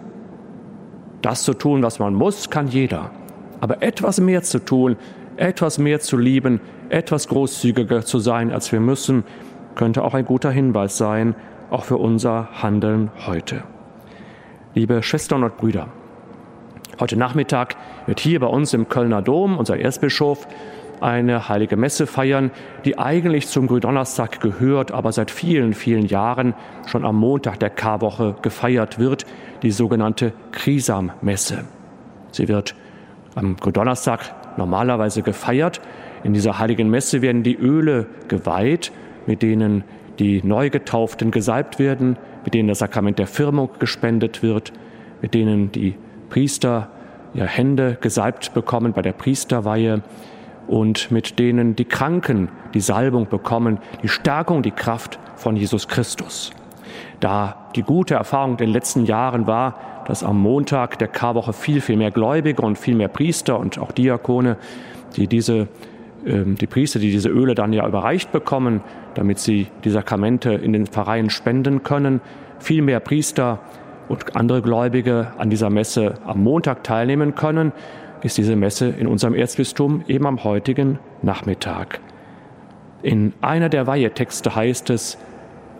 Das 1.21 1.43
zu 1.43 1.53
tun, 1.53 1.83
was 1.83 1.99
man 1.99 2.13
muss, 2.13 2.49
kann 2.49 2.67
jeder. 2.67 3.11
Aber 3.59 3.81
etwas 3.81 4.19
mehr 4.19 4.43
zu 4.43 4.59
tun, 4.59 4.97
etwas 5.35 5.77
mehr 5.77 5.99
zu 5.99 6.17
lieben, 6.17 6.61
etwas 6.89 7.27
großzügiger 7.27 8.05
zu 8.05 8.19
sein, 8.19 8.51
als 8.51 8.71
wir 8.71 8.79
müssen, 8.79 9.23
könnte 9.75 10.03
auch 10.03 10.13
ein 10.13 10.25
guter 10.25 10.51
Hinweis 10.51 10.97
sein, 10.97 11.35
auch 11.69 11.85
für 11.85 11.97
unser 11.97 12.49
Handeln 12.61 13.11
heute. 13.25 13.63
Liebe 14.73 15.03
Schwestern 15.03 15.43
und 15.43 15.57
Brüder, 15.57 15.87
heute 16.99 17.17
Nachmittag 17.17 17.75
wird 18.05 18.19
hier 18.19 18.39
bei 18.39 18.47
uns 18.47 18.73
im 18.73 18.89
Kölner 18.89 19.21
Dom 19.21 19.57
unser 19.57 19.79
Erzbischof 19.79 20.47
eine 21.01 21.49
heilige 21.49 21.77
Messe 21.77 22.07
feiern, 22.07 22.51
die 22.85 22.97
eigentlich 22.97 23.47
zum 23.47 23.67
Gründonnerstag 23.67 24.39
gehört, 24.39 24.91
aber 24.91 25.11
seit 25.11 25.31
vielen, 25.31 25.73
vielen 25.73 26.05
Jahren 26.05 26.53
schon 26.85 27.05
am 27.05 27.17
Montag 27.17 27.59
der 27.59 27.69
Karwoche 27.69 28.35
gefeiert 28.41 28.99
wird, 28.99 29.25
die 29.63 29.71
sogenannte 29.71 30.33
Krisam-Messe. 30.51 31.65
Sie 32.31 32.47
wird 32.47 32.75
am 33.35 33.55
Donnerstag 33.57 34.33
normalerweise 34.57 35.21
gefeiert. 35.21 35.81
In 36.23 36.33
dieser 36.33 36.59
heiligen 36.59 36.89
Messe 36.89 37.21
werden 37.21 37.43
die 37.43 37.55
Öle 37.55 38.07
geweiht, 38.27 38.91
mit 39.25 39.41
denen 39.41 39.83
die 40.19 40.41
Neugetauften 40.43 41.31
gesalbt 41.31 41.79
werden, 41.79 42.17
mit 42.43 42.53
denen 42.53 42.67
das 42.67 42.79
Sakrament 42.79 43.19
der 43.19 43.27
Firmung 43.27 43.69
gespendet 43.79 44.41
wird, 44.41 44.73
mit 45.21 45.33
denen 45.33 45.71
die 45.71 45.95
Priester 46.29 46.89
ja, 47.33 47.45
Hände 47.45 47.97
gesalbt 48.01 48.53
bekommen 48.53 48.93
bei 48.93 49.01
der 49.01 49.13
Priesterweihe 49.13 50.01
und 50.67 51.11
mit 51.11 51.39
denen 51.39 51.75
die 51.75 51.85
Kranken 51.85 52.49
die 52.73 52.81
Salbung 52.81 53.27
bekommen, 53.27 53.79
die 54.03 54.09
Stärkung, 54.09 54.61
die 54.61 54.71
Kraft 54.71 55.19
von 55.35 55.55
Jesus 55.55 55.87
Christus. 55.87 56.51
Da 57.19 57.69
die 57.75 57.83
gute 57.83 58.15
Erfahrung 58.15 58.51
in 58.51 58.57
den 58.57 58.69
letzten 58.69 59.05
Jahren 59.05 59.47
war, 59.47 60.03
dass 60.05 60.23
am 60.23 60.39
Montag 60.39 60.99
der 60.99 61.07
Karwoche 61.07 61.53
viel, 61.53 61.81
viel 61.81 61.97
mehr 61.97 62.11
Gläubige 62.11 62.61
und 62.61 62.77
viel 62.77 62.95
mehr 62.95 63.07
Priester 63.07 63.59
und 63.59 63.77
auch 63.77 63.91
Diakone, 63.91 64.57
die 65.15 65.27
diese 65.27 65.67
ähm, 66.25 66.55
die 66.55 66.67
Priester, 66.67 66.99
die 66.99 67.11
diese 67.11 67.29
Öle 67.29 67.55
dann 67.55 67.73
ja 67.73 67.87
überreicht 67.87 68.31
bekommen, 68.31 68.81
damit 69.15 69.39
sie 69.39 69.67
die 69.83 69.89
Sakramente 69.89 70.53
in 70.53 70.73
den 70.73 70.87
Pfarreien 70.87 71.29
spenden 71.29 71.83
können, 71.83 72.21
viel 72.59 72.81
mehr 72.81 72.99
Priester 72.99 73.59
und 74.09 74.35
andere 74.35 74.61
Gläubige 74.61 75.33
an 75.37 75.49
dieser 75.49 75.69
Messe 75.69 76.15
am 76.25 76.43
Montag 76.43 76.83
teilnehmen 76.83 77.35
können, 77.35 77.71
ist 78.23 78.37
diese 78.37 78.55
Messe 78.55 78.89
in 78.89 79.07
unserem 79.07 79.35
Erzbistum 79.35 80.03
eben 80.07 80.25
am 80.25 80.43
heutigen 80.43 80.99
Nachmittag. 81.21 81.99
In 83.03 83.33
einer 83.41 83.69
der 83.69 83.87
Weihetexte 83.87 84.55
heißt 84.55 84.89
es, 84.89 85.17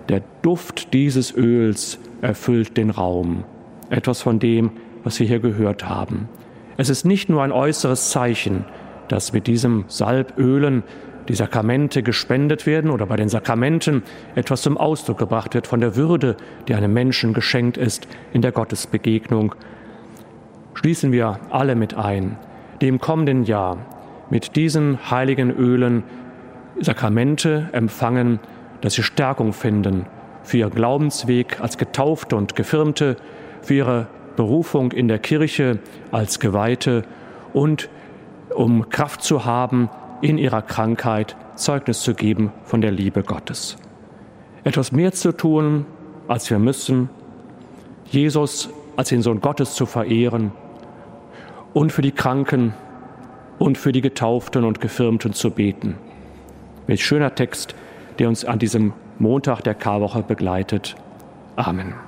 der 0.10 0.22
Duft 0.42 0.94
dieses 0.94 1.36
Öls 1.36 2.00
erfüllt 2.22 2.78
den 2.78 2.90
Raum 2.90 3.44
etwas 3.90 4.22
von 4.22 4.40
dem, 4.40 4.72
was 5.04 5.20
wir 5.20 5.28
hier 5.28 5.40
gehört 5.40 5.88
haben. 5.88 6.30
Es 6.78 6.90
ist 6.90 7.06
nicht 7.06 7.30
nur 7.30 7.44
ein 7.44 7.52
äußeres 7.52 8.12
Zeichen, 8.12 8.66
dass 9.08 9.34
mit 9.34 9.48
diesem 9.48 9.86
Salbölen 9.88 10.84
die 11.28 11.36
Sakramente 11.36 12.04
gespendet 12.04 12.66
werden 12.66 12.90
oder 12.92 13.06
bei 13.06 13.16
den 13.16 13.30
Sakramenten 13.30 14.04
etwas 14.36 14.62
zum 14.62 14.78
Ausdruck 14.78 15.18
gebracht 15.18 15.54
wird 15.54 15.68
von 15.68 15.82
der 15.82 15.96
Würde, 15.96 16.38
die 16.68 16.76
einem 16.76 16.94
Menschen 16.94 17.34
geschenkt 17.34 17.78
ist 17.78 18.08
in 18.32 18.42
der 18.42 18.52
Gottesbegegnung. 18.52 19.56
Schließen 20.78 21.12
wir 21.12 21.40
alle 21.50 21.74
mit 21.74 21.96
ein, 21.96 22.38
die 22.82 22.88
im 22.88 23.00
kommenden 23.00 23.46
Jahr 23.46 23.80
mit 24.30 24.56
diesen 24.56 25.10
heiligen 25.10 25.50
Ölen 25.50 26.04
Sakramente 26.80 27.70
empfangen, 27.72 28.40
dass 28.82 28.94
sie 28.94 29.02
Stärkung 29.02 29.54
finden 29.54 30.06
für 30.44 30.58
ihr 30.58 30.70
Glaubensweg 30.70 31.60
als 31.62 31.80
Getaufte 31.80 32.36
und 32.36 32.56
Gefirmte, 32.56 33.18
für 33.64 33.74
ihre 33.74 34.08
Berufung 34.36 34.92
in 34.92 35.08
der 35.08 35.18
Kirche 35.18 35.80
als 36.12 36.40
Geweihte 36.40 37.06
und 37.54 37.90
um 38.54 38.88
Kraft 38.90 39.24
zu 39.24 39.46
haben, 39.46 39.90
in 40.22 40.38
ihrer 40.38 40.62
Krankheit 40.62 41.36
Zeugnis 41.56 42.02
zu 42.02 42.14
geben 42.14 42.52
von 42.66 42.82
der 42.82 42.92
Liebe 42.92 43.24
Gottes. 43.24 43.78
Etwas 44.64 44.92
mehr 44.92 45.12
zu 45.12 45.32
tun, 45.32 45.88
als 46.28 46.52
wir 46.52 46.60
müssen, 46.60 47.10
Jesus 48.12 48.70
als 48.96 49.10
den 49.10 49.24
Sohn 49.24 49.42
Gottes 49.42 49.74
zu 49.74 49.88
verehren 49.88 50.52
und 51.74 51.92
für 51.92 52.02
die 52.02 52.12
Kranken 52.12 52.74
und 53.60 53.78
für 53.78 53.92
die 53.92 54.02
Getauften 54.02 54.64
und 54.64 54.82
Gefirmten 54.82 55.34
zu 55.34 55.52
beten. 55.52 55.96
Welch 56.88 57.06
schöner 57.06 57.36
Text, 57.36 57.76
der 58.20 58.30
uns 58.30 58.46
an 58.46 58.60
diesem 58.60 58.94
Montag 59.20 59.62
der 59.62 59.76
Karwoche 59.76 60.24
begleitet. 60.24 60.96
Amen. 61.56 62.07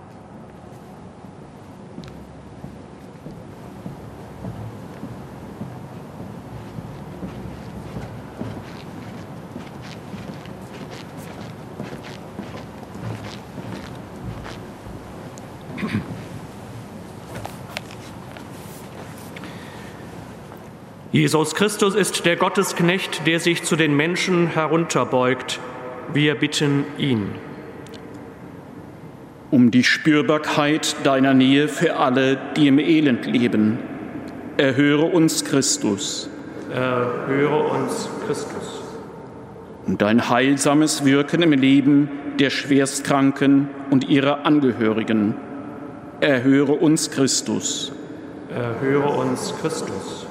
Jesus 21.19 21.53
Christus 21.53 21.95
ist 21.95 22.25
der 22.25 22.37
Gottesknecht, 22.37 23.27
der 23.27 23.41
sich 23.41 23.63
zu 23.63 23.75
den 23.75 23.93
Menschen 23.93 24.47
herunterbeugt. 24.47 25.59
Wir 26.13 26.35
bitten 26.35 26.85
ihn. 26.97 27.31
Um 29.51 29.69
die 29.69 29.83
Spürbarkeit 29.83 30.95
deiner 31.03 31.33
Nähe 31.33 31.67
für 31.67 31.97
alle, 31.97 32.37
die 32.55 32.69
im 32.69 32.79
Elend 32.79 33.25
leben, 33.25 33.79
erhöre 34.55 35.07
uns 35.07 35.43
Christus. 35.43 36.29
Erhöre 36.73 37.67
uns 37.67 38.07
Christus. 38.25 38.81
Um 39.87 39.97
dein 39.97 40.29
heilsames 40.29 41.03
Wirken 41.03 41.41
im 41.41 41.51
Leben 41.51 42.09
der 42.39 42.49
Schwerstkranken 42.49 43.67
und 43.89 44.07
ihrer 44.07 44.45
Angehörigen, 44.45 45.35
erhöre 46.21 46.71
uns 46.71 47.11
Christus. 47.11 47.91
Erhöre 48.49 49.09
uns 49.09 49.53
Christus 49.59 50.28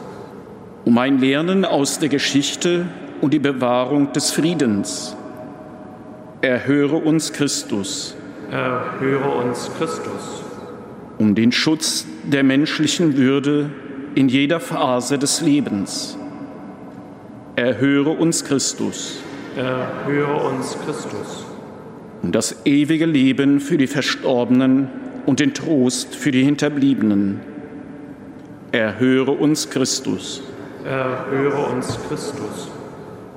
um 0.85 0.99
ein 0.99 1.19
Lernen 1.19 1.65
aus 1.65 1.99
der 1.99 2.09
Geschichte 2.09 2.87
und 3.21 3.35
die 3.35 3.39
Bewahrung 3.39 4.13
des 4.13 4.31
Friedens. 4.31 5.17
Erhöre 6.41 6.97
uns 6.97 7.33
Christus. 7.33 8.17
Erhöre 8.51 9.29
uns 9.31 9.71
Christus. 9.77 10.43
Um 11.19 11.35
den 11.35 11.53
Schutz 11.53 12.07
der 12.23 12.45
menschlichen 12.45 13.17
Würde 13.17 13.71
in 14.15 14.29
jeder 14.29 14.61
Phase 14.61 15.19
des 15.19 15.41
Lebens. 15.41 16.17
Erhöre 17.57 18.11
uns 18.11 18.45
Christus. 18.45 19.19
Erhöre 19.57 20.49
uns 20.49 20.79
Christus. 20.85 21.45
Um 22.23 22.31
das 22.33 22.65
ewige 22.65 23.07
Leben 23.07 23.61
für 23.61 23.79
die 23.79 23.89
Verstorbenen 23.89 24.89
und 25.27 25.41
den 25.41 25.55
Trost 25.55 26.15
für 26.15 26.31
die 26.31 26.45
Hinterbliebenen. 26.45 27.41
Erhöre 28.71 29.33
uns 29.33 29.71
Christus 29.71 30.43
erhöre 30.89 31.67
uns 31.67 31.99
Christus. 32.09 32.71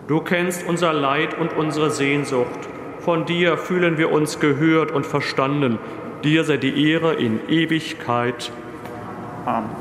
Du 0.07 0.21
kennst 0.21 0.67
unser 0.67 0.93
Leid 0.93 1.37
und 1.37 1.53
unsere 1.53 1.91
Sehnsucht. 1.91 2.59
Von 2.99 3.25
dir 3.25 3.57
fühlen 3.57 3.97
wir 3.97 4.11
uns 4.11 4.39
gehört 4.39 4.91
und 4.91 5.05
verstanden. 5.05 5.79
Dir 6.23 6.43
sei 6.43 6.57
die 6.57 6.91
Ehre 6.91 7.13
in 7.13 7.39
Ewigkeit. 7.49 8.51
Amen. 9.45 9.80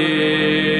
Deus. 0.00 0.79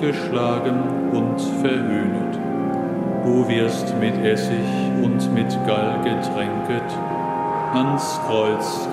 Geschlagen 0.00 1.10
und 1.12 1.40
verhöhnet. 1.60 2.38
Du 3.24 3.48
wirst 3.48 3.94
mit 4.00 4.16
Essig 4.24 4.64
und 5.02 5.34
mit 5.34 5.50
Gall 5.66 5.98
getränket, 6.02 6.90
ans 7.74 8.20
Kreuz 8.26 8.88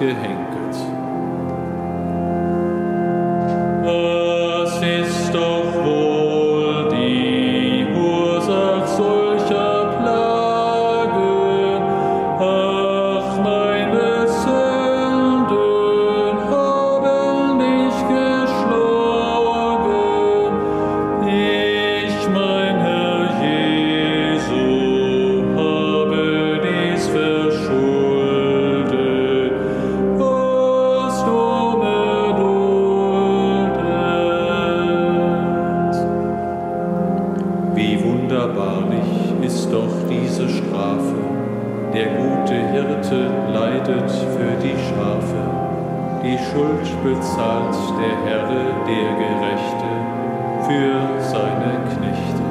gehängt. 51.89 52.41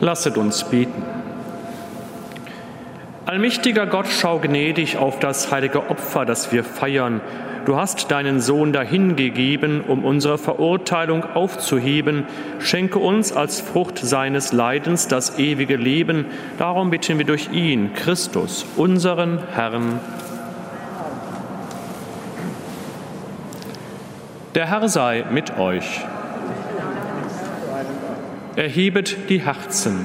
Lasset 0.00 0.36
uns 0.36 0.64
beten. 0.64 1.02
Allmächtiger 3.24 3.86
Gott, 3.86 4.08
schau 4.08 4.40
gnädig 4.40 4.98
auf 4.98 5.18
das 5.20 5.50
heilige 5.52 5.88
Opfer, 5.88 6.26
das 6.26 6.52
wir 6.52 6.64
feiern. 6.64 7.20
Du 7.64 7.76
hast 7.76 8.10
deinen 8.10 8.40
Sohn 8.40 8.72
dahingegeben, 8.72 9.82
um 9.82 10.04
unsere 10.04 10.36
Verurteilung 10.36 11.24
aufzuheben. 11.24 12.24
Schenke 12.58 12.98
uns 12.98 13.32
als 13.32 13.60
Frucht 13.60 13.98
seines 13.98 14.52
Leidens 14.52 15.06
das 15.06 15.38
ewige 15.38 15.76
Leben. 15.76 16.26
Darum 16.58 16.90
bitten 16.90 17.18
wir 17.18 17.24
durch 17.24 17.52
ihn, 17.52 17.94
Christus, 17.94 18.66
unseren 18.76 19.38
Herrn. 19.54 20.00
Der 24.56 24.68
Herr 24.68 24.88
sei 24.88 25.24
mit 25.30 25.56
euch. 25.56 26.00
Erhebet 28.56 29.30
die 29.30 29.40
Herzen. 29.40 30.04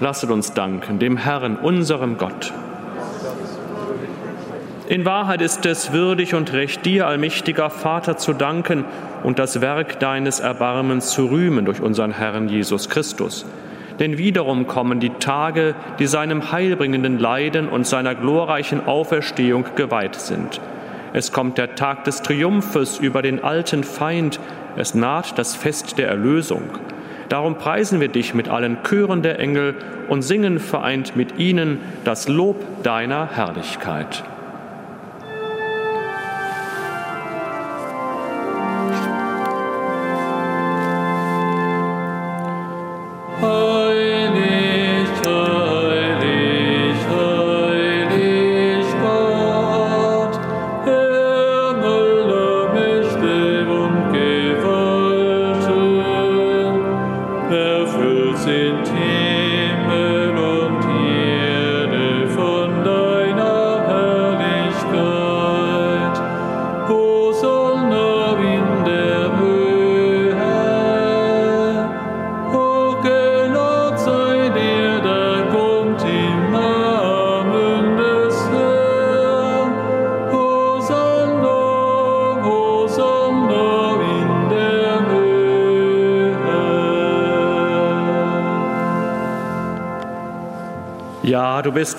Lasset 0.00 0.30
uns 0.30 0.54
danken 0.54 0.98
dem 0.98 1.18
Herrn, 1.18 1.56
unserem 1.56 2.16
Gott. 2.16 2.52
In 4.88 5.04
Wahrheit 5.04 5.42
ist 5.42 5.66
es 5.66 5.92
würdig 5.92 6.34
und 6.34 6.52
recht, 6.52 6.86
dir, 6.86 7.08
allmächtiger 7.08 7.70
Vater, 7.70 8.18
zu 8.18 8.32
danken 8.32 8.84
und 9.24 9.40
das 9.40 9.60
Werk 9.60 9.98
deines 9.98 10.38
Erbarmens 10.38 11.10
zu 11.10 11.26
rühmen 11.26 11.64
durch 11.64 11.80
unseren 11.80 12.12
Herrn 12.12 12.48
Jesus 12.48 12.88
Christus. 12.88 13.46
Denn 13.98 14.16
wiederum 14.16 14.68
kommen 14.68 15.00
die 15.00 15.10
Tage, 15.10 15.74
die 15.98 16.06
seinem 16.06 16.52
heilbringenden 16.52 17.18
Leiden 17.18 17.68
und 17.68 17.84
seiner 17.84 18.14
glorreichen 18.14 18.86
Auferstehung 18.86 19.64
geweiht 19.74 20.14
sind. 20.14 20.60
Es 21.12 21.32
kommt 21.32 21.58
der 21.58 21.74
Tag 21.74 22.04
des 22.04 22.22
Triumphes 22.22 22.98
über 23.00 23.22
den 23.22 23.42
alten 23.42 23.82
Feind, 23.82 24.38
es 24.76 24.94
naht 24.94 25.36
das 25.36 25.56
Fest 25.56 25.98
der 25.98 26.06
Erlösung. 26.06 26.62
Darum 27.28 27.56
preisen 27.56 28.00
wir 28.00 28.08
dich 28.08 28.34
mit 28.34 28.48
allen 28.48 28.78
Chören 28.84 29.22
der 29.22 29.40
Engel 29.40 29.74
und 30.08 30.22
singen 30.22 30.60
vereint 30.60 31.16
mit 31.16 31.40
ihnen 31.40 31.80
das 32.04 32.28
Lob 32.28 32.84
deiner 32.84 33.30
Herrlichkeit. 33.34 34.22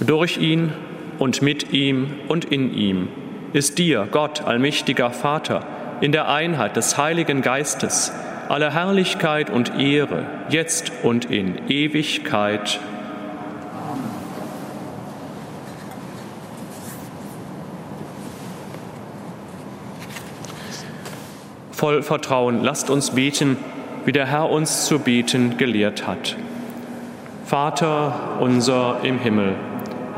Durch 0.00 0.36
ihn 0.36 0.72
und 1.18 1.40
mit 1.40 1.72
ihm 1.72 2.08
und 2.28 2.44
in 2.44 2.74
ihm 2.74 3.08
ist 3.54 3.78
dir, 3.78 4.06
Gott, 4.10 4.42
allmächtiger 4.42 5.10
Vater, 5.10 5.64
in 6.02 6.12
der 6.12 6.28
Einheit 6.28 6.76
des 6.76 6.98
Heiligen 6.98 7.40
Geistes, 7.40 8.12
alle 8.50 8.74
Herrlichkeit 8.74 9.48
und 9.48 9.78
Ehre, 9.78 10.26
jetzt 10.50 10.92
und 11.02 11.30
in 11.30 11.68
Ewigkeit. 11.68 12.78
Voll 21.72 22.02
Vertrauen 22.02 22.62
lasst 22.62 22.90
uns 22.90 23.12
beten, 23.12 23.56
wie 24.04 24.12
der 24.12 24.26
Herr 24.26 24.50
uns 24.50 24.84
zu 24.84 24.98
beten 24.98 25.56
gelehrt 25.56 26.06
hat. 26.06 26.36
Vater 27.46 28.38
unser 28.40 28.98
im 29.02 29.18
Himmel, 29.18 29.54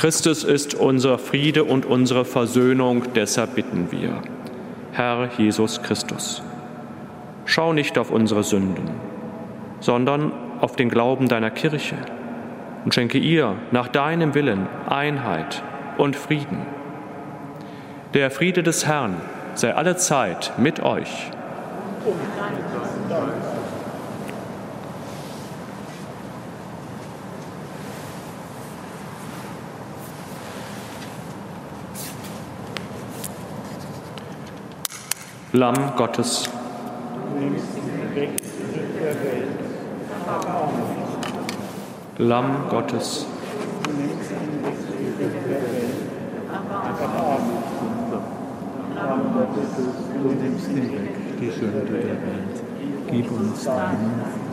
Christus 0.00 0.44
ist 0.44 0.72
unser 0.72 1.18
Friede 1.18 1.64
und 1.64 1.84
unsere 1.84 2.24
Versöhnung, 2.24 3.02
deshalb 3.14 3.54
bitten 3.54 3.88
wir. 3.90 4.22
Herr 4.92 5.28
Jesus 5.36 5.82
Christus, 5.82 6.42
schau 7.44 7.74
nicht 7.74 7.98
auf 7.98 8.10
unsere 8.10 8.42
Sünden, 8.42 8.88
sondern 9.80 10.32
auf 10.62 10.74
den 10.74 10.88
Glauben 10.88 11.28
deiner 11.28 11.50
Kirche 11.50 11.96
und 12.82 12.94
schenke 12.94 13.18
ihr 13.18 13.56
nach 13.72 13.88
deinem 13.88 14.34
Willen 14.34 14.68
Einheit 14.88 15.62
und 15.98 16.16
Frieden. 16.16 16.62
Der 18.14 18.30
Friede 18.30 18.62
des 18.62 18.86
Herrn 18.86 19.16
sei 19.54 19.74
alle 19.74 19.96
Zeit 19.96 20.54
mit 20.56 20.80
euch. 20.80 21.30
Lamm 35.52 35.96
Gottes. 35.96 36.48
Lamm 42.18 42.68
Gottes. 42.68 43.26
Du 50.22 50.28
nimmst 50.28 50.68
hinweg 50.68 51.14
die 51.40 51.50
Sünde 51.50 51.80
der 51.80 52.04
Welt. 52.04 52.62
Gib 53.10 53.32
uns 53.32 53.64
deinen 53.64 54.49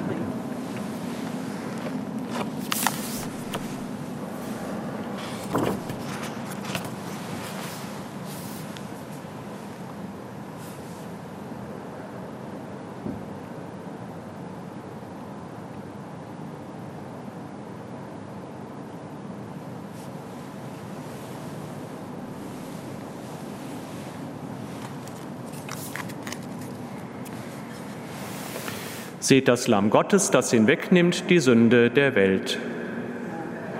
Seht 29.27 29.49
das 29.49 29.67
Lamm 29.67 29.89
Gottes, 29.89 30.31
das 30.31 30.51
hinwegnimmt 30.51 31.29
die 31.29 31.39
Sünde 31.39 31.89
der 31.89 32.15
Welt. 32.15 32.57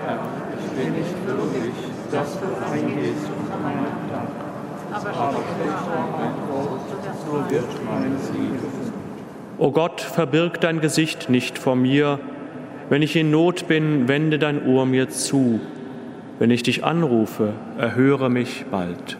Herr, 0.05 0.19
ich 0.59 0.71
bin 0.71 0.93
nicht 0.93 1.15
würdig, 1.25 1.71
dass 2.11 2.37
du 2.37 2.47
eingehst 2.69 3.29
unter 3.39 3.57
mein 3.63 3.85
Dach, 4.11 4.27
aber 4.91 5.37
sprich 5.37 5.71
ein 6.19 6.33
Wort, 6.51 6.81
so 7.25 7.49
wird 7.49 7.63
mein 7.89 8.17
Sieg 8.19 8.59
O 9.57 9.71
Gott, 9.71 10.01
verbirg 10.01 10.59
dein 10.59 10.81
Gesicht 10.81 11.29
nicht 11.29 11.57
vor 11.57 11.77
mir. 11.77 12.19
Wenn 12.89 13.01
ich 13.01 13.15
in 13.15 13.31
Not 13.31 13.69
bin, 13.69 14.09
wende 14.09 14.39
dein 14.39 14.67
Ohr 14.67 14.85
mir 14.85 15.07
zu. 15.07 15.61
Wenn 16.39 16.51
ich 16.51 16.63
dich 16.63 16.83
anrufe, 16.83 17.53
erhöre 17.77 18.29
mich 18.29 18.65
bald. 18.69 19.17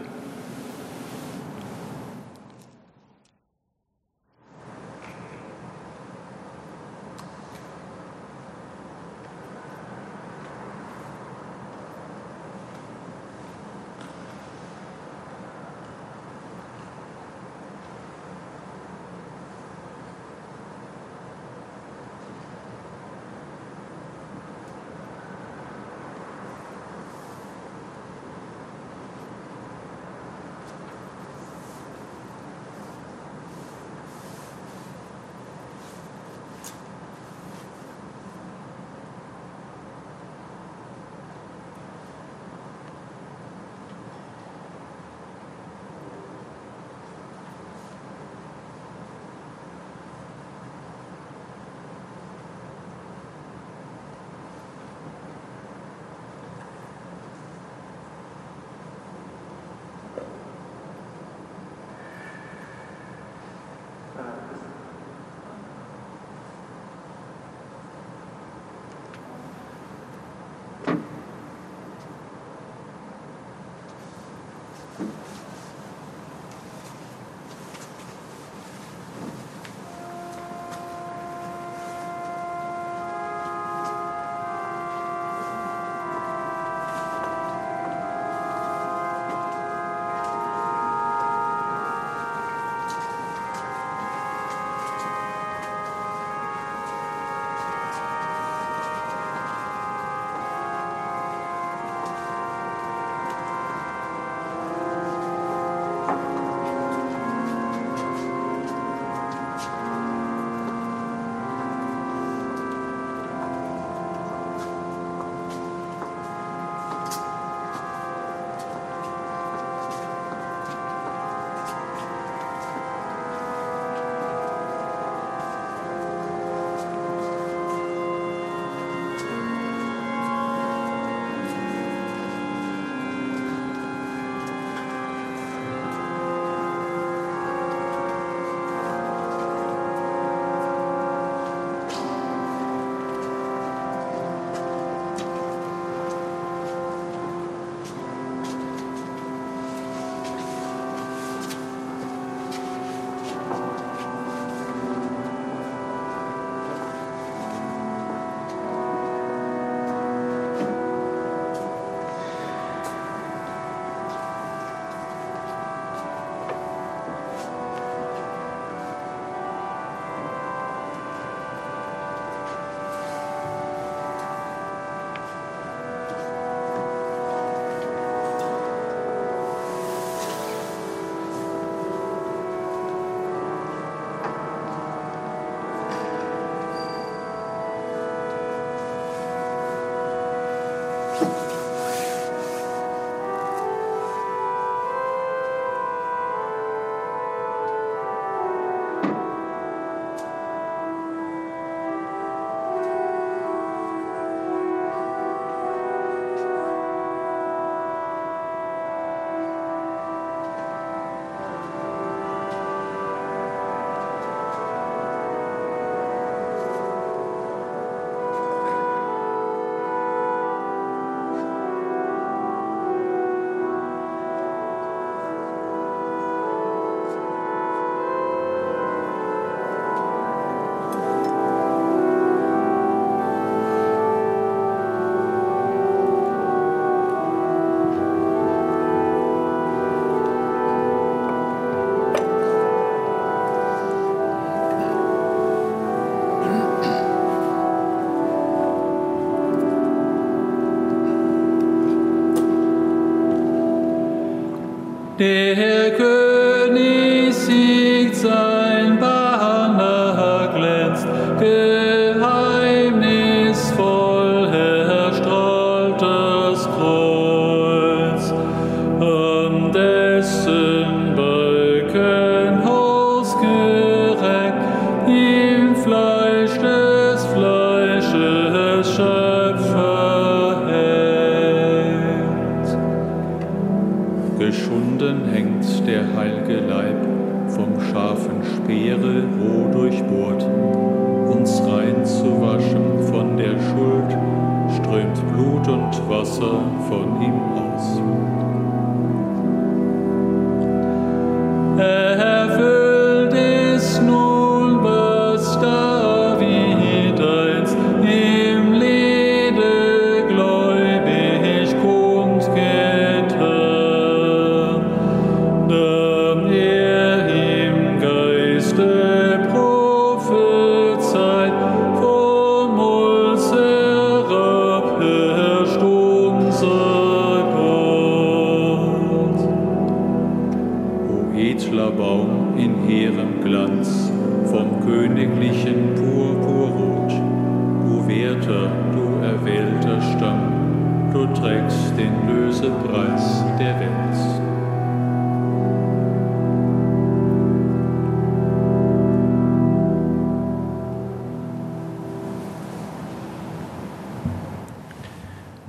Der 255.20 255.87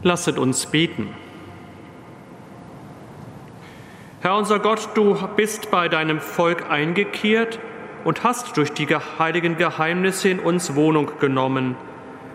Lasset 0.09 0.39
uns 0.39 0.65
beten. 0.65 1.15
Herr 4.23 4.39
unser 4.39 4.59
Gott, 4.59 4.89
du 4.95 5.15
bist 5.37 5.71
bei 5.71 5.91
deinem 5.91 6.19
Volk 6.21 6.71
eingekehrt 6.71 7.59
und 8.05 8.25
hast 8.25 8.57
durch 8.57 8.73
die 8.73 8.87
heiligen 8.87 9.59
Geheimnisse 9.59 10.31
in 10.31 10.41
uns 10.41 10.75
Wohnung 10.75 11.11
genommen. 11.21 11.77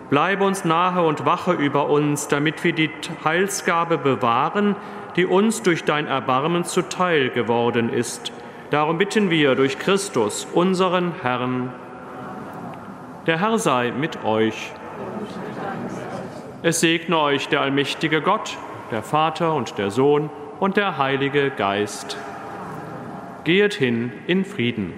Bleibe 0.08 0.44
uns 0.44 0.64
nahe 0.64 1.04
und 1.04 1.26
wache 1.26 1.52
über 1.52 1.88
uns, 1.88 2.28
damit 2.28 2.62
wir 2.62 2.74
die 2.74 2.90
Heilsgabe 3.24 3.98
bewahren, 3.98 4.76
die 5.16 5.26
uns 5.26 5.62
durch 5.62 5.82
dein 5.82 6.06
Erbarmen 6.06 6.62
zuteil 6.62 7.30
geworden 7.30 7.92
ist. 7.92 8.30
Darum 8.70 8.98
bitten 8.98 9.30
wir 9.30 9.56
durch 9.56 9.80
Christus, 9.80 10.46
unseren 10.52 11.12
Herrn. 11.22 11.72
Der 13.26 13.40
Herr 13.40 13.58
sei 13.58 13.90
mit 13.90 14.24
euch. 14.24 14.70
Es 16.66 16.80
segne 16.80 17.18
euch 17.18 17.48
der 17.48 17.60
allmächtige 17.60 18.22
Gott, 18.22 18.56
der 18.90 19.02
Vater 19.02 19.54
und 19.54 19.76
der 19.76 19.90
Sohn 19.90 20.30
und 20.60 20.78
der 20.78 20.96
Heilige 20.96 21.50
Geist. 21.50 22.16
Gehet 23.44 23.74
hin 23.74 24.10
in 24.26 24.46
Frieden. 24.46 24.94